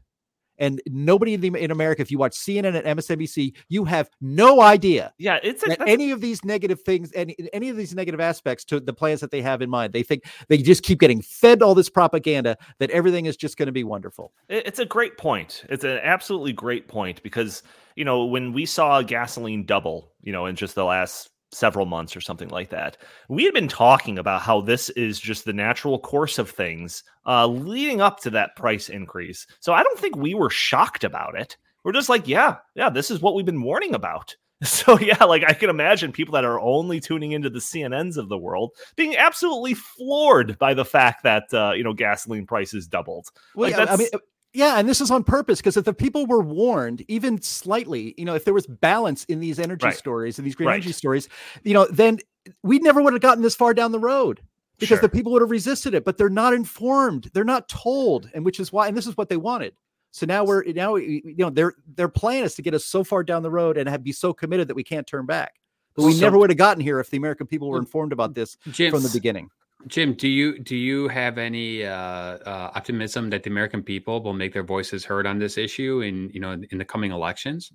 [0.61, 4.61] And nobody in, the, in America, if you watch CNN and MSNBC, you have no
[4.61, 5.11] idea.
[5.17, 8.79] Yeah, it's a, any of these negative things, any any of these negative aspects to
[8.79, 9.91] the plans that they have in mind.
[9.91, 13.65] They think they just keep getting fed all this propaganda that everything is just going
[13.65, 14.33] to be wonderful.
[14.49, 15.65] It's a great point.
[15.67, 17.63] It's an absolutely great point because
[17.95, 22.15] you know when we saw gasoline double, you know, in just the last several months
[22.15, 22.97] or something like that.
[23.29, 27.47] We had been talking about how this is just the natural course of things uh,
[27.47, 29.47] leading up to that price increase.
[29.59, 31.57] So I don't think we were shocked about it.
[31.83, 34.35] We're just like, yeah, yeah, this is what we've been warning about.
[34.63, 38.29] So yeah, like I can imagine people that are only tuning into the CNNs of
[38.29, 43.29] the world being absolutely floored by the fact that uh, you know gasoline prices doubled.
[43.55, 44.09] Well, like, yeah, I mean,
[44.53, 48.25] yeah, and this is on purpose because if the people were warned, even slightly, you
[48.25, 49.95] know, if there was balance in these energy right.
[49.95, 50.75] stories and these green right.
[50.75, 51.29] energy stories,
[51.63, 52.19] you know, then
[52.63, 54.41] we never would have gotten this far down the road
[54.77, 55.01] because sure.
[55.01, 56.03] the people would have resisted it.
[56.03, 59.29] But they're not informed, they're not told, and which is why, and this is what
[59.29, 59.73] they wanted.
[60.11, 63.23] So now we're now you know their their plan is to get us so far
[63.23, 65.53] down the road and have be so committed that we can't turn back.
[65.95, 68.33] But we so, never would have gotten here if the American people were informed about
[68.33, 69.49] this James, from the beginning.
[69.87, 74.33] Jim, do you do you have any uh, uh, optimism that the American people will
[74.33, 77.71] make their voices heard on this issue in you know in the coming elections?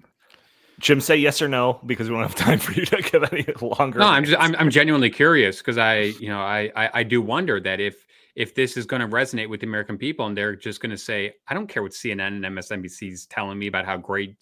[0.79, 3.47] Jim, say yes or no because we don't have time for you to give any
[3.61, 3.99] longer.
[3.99, 7.21] No, I'm just I'm, I'm genuinely curious because I you know I, I I do
[7.23, 10.55] wonder that if if this is going to resonate with the American people and they're
[10.55, 13.87] just going to say I don't care what CNN and MSNBC is telling me about
[13.87, 14.37] how great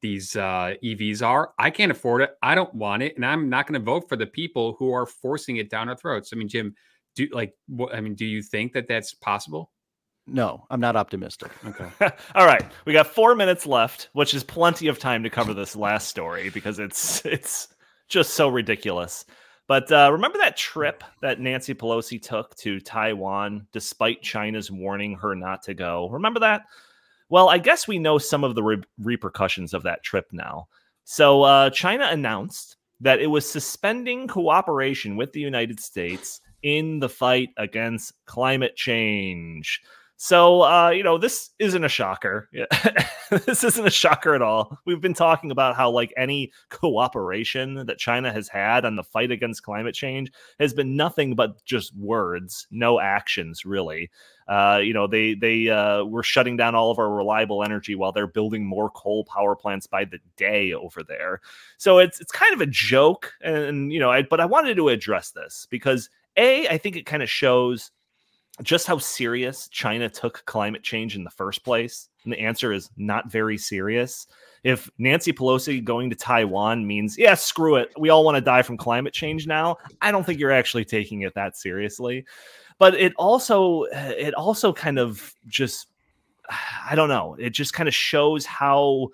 [0.00, 1.52] these uh, EVs are.
[1.58, 2.36] I can't afford it.
[2.42, 5.06] I don't want it, and I'm not going to vote for the people who are
[5.06, 6.30] forcing it down our throats.
[6.32, 6.74] I mean, Jim,
[7.18, 9.72] do like what I mean, do you think that that's possible?
[10.26, 11.50] No, I'm not optimistic.
[11.66, 11.90] Okay.
[12.34, 12.64] All right.
[12.84, 16.50] We got 4 minutes left, which is plenty of time to cover this last story
[16.50, 17.68] because it's it's
[18.08, 19.24] just so ridiculous.
[19.66, 25.34] But uh, remember that trip that Nancy Pelosi took to Taiwan despite China's warning her
[25.34, 26.08] not to go?
[26.08, 26.62] Remember that?
[27.28, 30.68] Well, I guess we know some of the re- repercussions of that trip now.
[31.04, 37.08] So, uh, China announced that it was suspending cooperation with the United States in the
[37.08, 39.80] fight against climate change.
[40.20, 42.50] So, uh, you know, this isn't a shocker.
[43.30, 44.76] this isn't a shocker at all.
[44.84, 49.30] We've been talking about how, like, any cooperation that China has had on the fight
[49.30, 54.10] against climate change has been nothing but just words, no actions, really.
[54.48, 58.10] Uh, you know, they they uh, were shutting down all of our reliable energy while
[58.10, 61.40] they're building more coal power plants by the day over there.
[61.76, 64.88] So it's it's kind of a joke, and you know, I, but I wanted to
[64.88, 67.90] address this because a, I think it kind of shows
[68.62, 72.08] just how serious China took climate change in the first place.
[72.24, 74.26] And the answer is not very serious.
[74.64, 78.62] If Nancy Pelosi going to Taiwan means, yeah, screw it, we all want to die
[78.62, 82.24] from climate change now, I don't think you're actually taking it that seriously.
[82.78, 85.88] But it also, it also kind of just,
[86.90, 89.08] I don't know, it just kind of shows how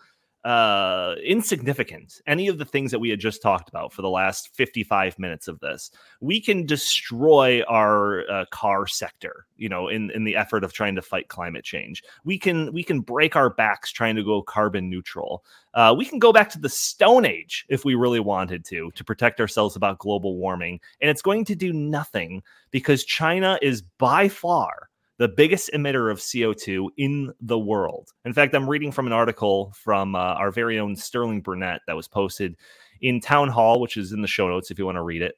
[0.45, 4.55] uh, insignificant, any of the things that we had just talked about for the last
[4.55, 5.91] 55 minutes of this,
[6.21, 10.97] we can destroy our uh, car sector, you know, in, in the effort of trying
[10.97, 12.03] to fight climate change.
[12.25, 15.45] We can we can break our backs trying to go carbon neutral.
[15.73, 19.05] Uh, we can go back to the Stone Age if we really wanted to to
[19.05, 24.29] protect ourselves about global warming, and it's going to do nothing because China is by
[24.29, 28.11] far the biggest emitter of CO2 in the world.
[28.25, 31.97] In fact, I'm reading from an article from uh, our very own Sterling Burnett that
[31.97, 32.57] was posted
[33.01, 35.37] in Town Hall, which is in the show notes if you want to read it.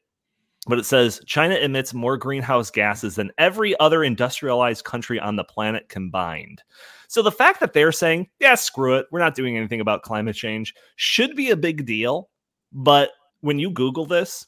[0.67, 5.45] But it says China emits more greenhouse gases than every other industrialized country on the
[5.45, 6.63] planet combined.
[7.09, 10.35] So the fact that they're saying, yeah, screw it, we're not doing anything about climate
[10.35, 12.31] change should be a big deal.
[12.73, 13.11] But
[13.43, 14.47] when you Google this,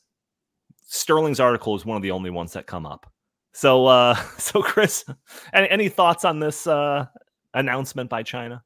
[0.87, 3.07] Sterling's article is one of the only ones that come up.
[3.59, 5.05] So, uh, so Chris,
[5.53, 7.07] any, any thoughts on this uh,
[7.55, 8.63] announcement by China?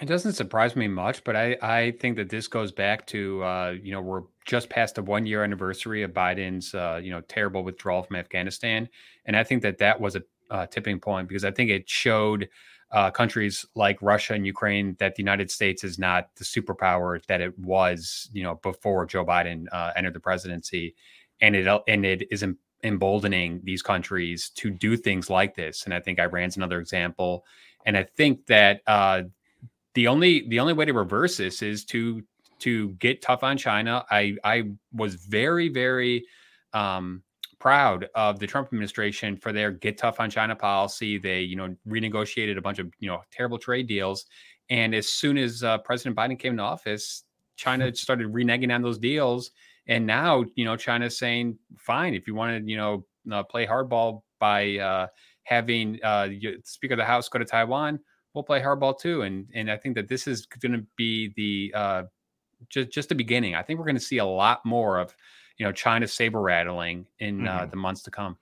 [0.00, 3.74] It doesn't surprise me much, but I, I think that this goes back to uh,
[3.82, 7.62] you know we're just past the one year anniversary of Biden's uh, you know terrible
[7.62, 8.88] withdrawal from Afghanistan,
[9.26, 12.48] and I think that that was a uh, tipping point because I think it showed
[12.92, 17.40] uh, countries like Russia and Ukraine that the United States is not the superpower that
[17.42, 20.94] it was you know before Joe Biden uh, entered the presidency,
[21.40, 22.42] and it and it is
[22.86, 25.84] emboldening these countries to do things like this.
[25.84, 27.44] And I think Iran's another example.
[27.84, 29.22] And I think that uh,
[29.94, 32.22] the only the only way to reverse this is to
[32.60, 34.04] to get tough on China.
[34.10, 36.24] I I was very very
[36.72, 37.22] um,
[37.58, 41.18] proud of the Trump administration for their get tough on China policy.
[41.18, 44.26] They you know renegotiated a bunch of you know terrible trade deals,
[44.70, 47.24] and as soon as uh, President Biden came into office,
[47.56, 49.52] China started reneging on those deals
[49.88, 53.66] And now, you know, China's saying, fine, if you want to, you know, uh, play
[53.66, 55.06] hardball by uh,
[55.44, 56.28] having uh,
[56.64, 58.00] Speaker of the House go to Taiwan,
[58.34, 59.22] we'll play hardball too.
[59.22, 62.02] And and I think that this is going to be the uh,
[62.68, 63.54] just just the beginning.
[63.54, 65.14] I think we're going to see a lot more of
[65.58, 67.62] you know China saber rattling in uh, mm-hmm.
[67.62, 68.36] uh, the months to come.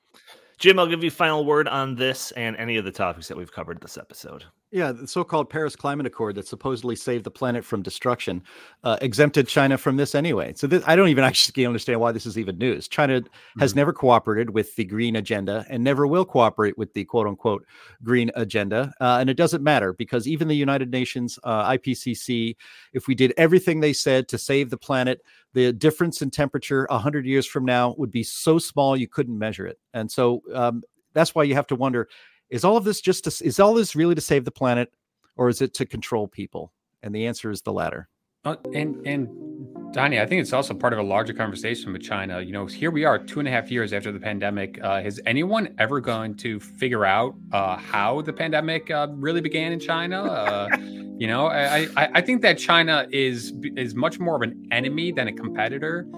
[0.59, 3.53] Jim, I'll give you final word on this and any of the topics that we've
[3.53, 4.45] covered this episode.
[4.75, 8.43] Yeah, the so-called Paris Climate Accord that supposedly saved the planet from destruction
[8.83, 10.53] uh, exempted China from this anyway.
[10.57, 12.89] So this, I don't even actually understand why this is even news.
[12.89, 13.61] China mm-hmm.
[13.61, 17.65] has never cooperated with the green agenda and never will cooperate with the quote-unquote
[18.03, 18.93] green agenda.
[19.01, 22.57] Uh, and it doesn't matter because even the United Nations uh, IPCC,
[22.93, 25.21] if we did everything they said to save the planet,
[25.53, 29.69] the difference in temperature 100 years from now would be so small you couldn't measure
[29.69, 29.79] it.
[29.93, 32.09] And so um, that's why you have to wonder
[32.51, 34.93] is all of this just to, is all this really to save the planet
[35.37, 36.73] or is it to control people
[37.03, 38.09] and the answer is the latter
[38.45, 39.29] uh, and and
[39.95, 42.41] Donnie, I think it's also part of a larger conversation with China.
[42.41, 44.83] You know, here we are, two and a half years after the pandemic.
[44.83, 49.73] Uh, has anyone ever going to figure out uh, how the pandemic uh, really began
[49.73, 50.25] in China?
[50.25, 50.69] Uh,
[51.17, 55.13] you know, I, I, I think that China is is much more of an enemy
[55.13, 56.09] than a competitor.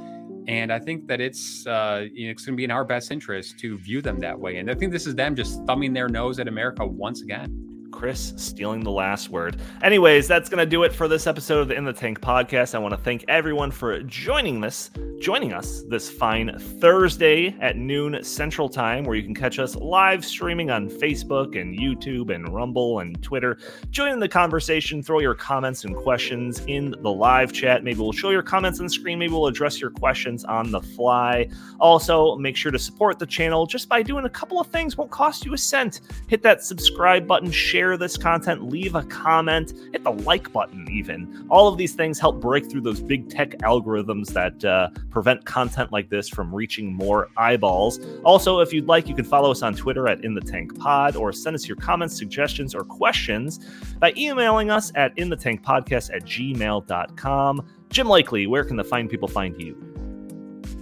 [0.48, 3.10] And I think that it's uh, you know, it's going to be in our best
[3.10, 4.58] interest to view them that way.
[4.58, 7.75] And I think this is them just thumbing their nose at America once again.
[7.96, 9.56] Chris stealing the last word.
[9.82, 12.74] Anyways, that's going to do it for this episode of the In the Tank podcast.
[12.74, 18.22] I want to thank everyone for joining this, joining us this fine Thursday at noon
[18.22, 23.00] Central Time, where you can catch us live streaming on Facebook and YouTube and Rumble
[23.00, 23.56] and Twitter.
[23.88, 27.82] Join the conversation, throw your comments and questions in the live chat.
[27.82, 29.18] Maybe we'll show your comments on the screen.
[29.18, 31.48] Maybe we'll address your questions on the fly.
[31.80, 34.98] Also, make sure to support the channel just by doing a couple of things.
[34.98, 36.02] Won't cost you a cent.
[36.26, 40.88] Hit that subscribe button, share share this content, leave a comment, hit the like button,
[40.90, 41.46] even.
[41.48, 45.92] All of these things help break through those big tech algorithms that uh, prevent content
[45.92, 48.00] like this from reaching more eyeballs.
[48.24, 51.14] Also, if you'd like, you can follow us on Twitter at In the Tank Pod
[51.14, 53.60] or send us your comments, suggestions, or questions
[54.00, 57.66] by emailing us at In the Tank Podcast at gmail.com.
[57.90, 59.80] Jim Lakely, where can the fine people find you?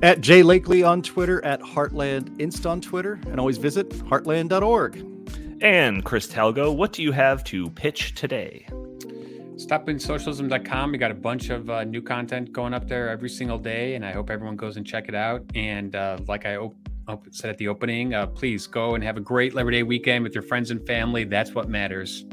[0.03, 5.14] At Jay Lakely on Twitter, at Heartland Inst on Twitter, and always visit heartland.org.
[5.65, 8.67] And Chris Talgo, what do you have to pitch today?
[9.57, 10.93] StoppingSocialism.com.
[10.93, 14.05] We got a bunch of uh, new content going up there every single day, and
[14.05, 15.43] I hope everyone goes and check it out.
[15.55, 16.77] And uh, like I op-
[17.09, 20.23] op- said at the opening, uh, please go and have a great Labor Day weekend
[20.23, 21.25] with your friends and family.
[21.25, 22.27] That's what matters.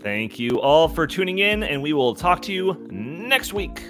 [0.00, 3.82] Thank you all for tuning in, and we will talk to you next week.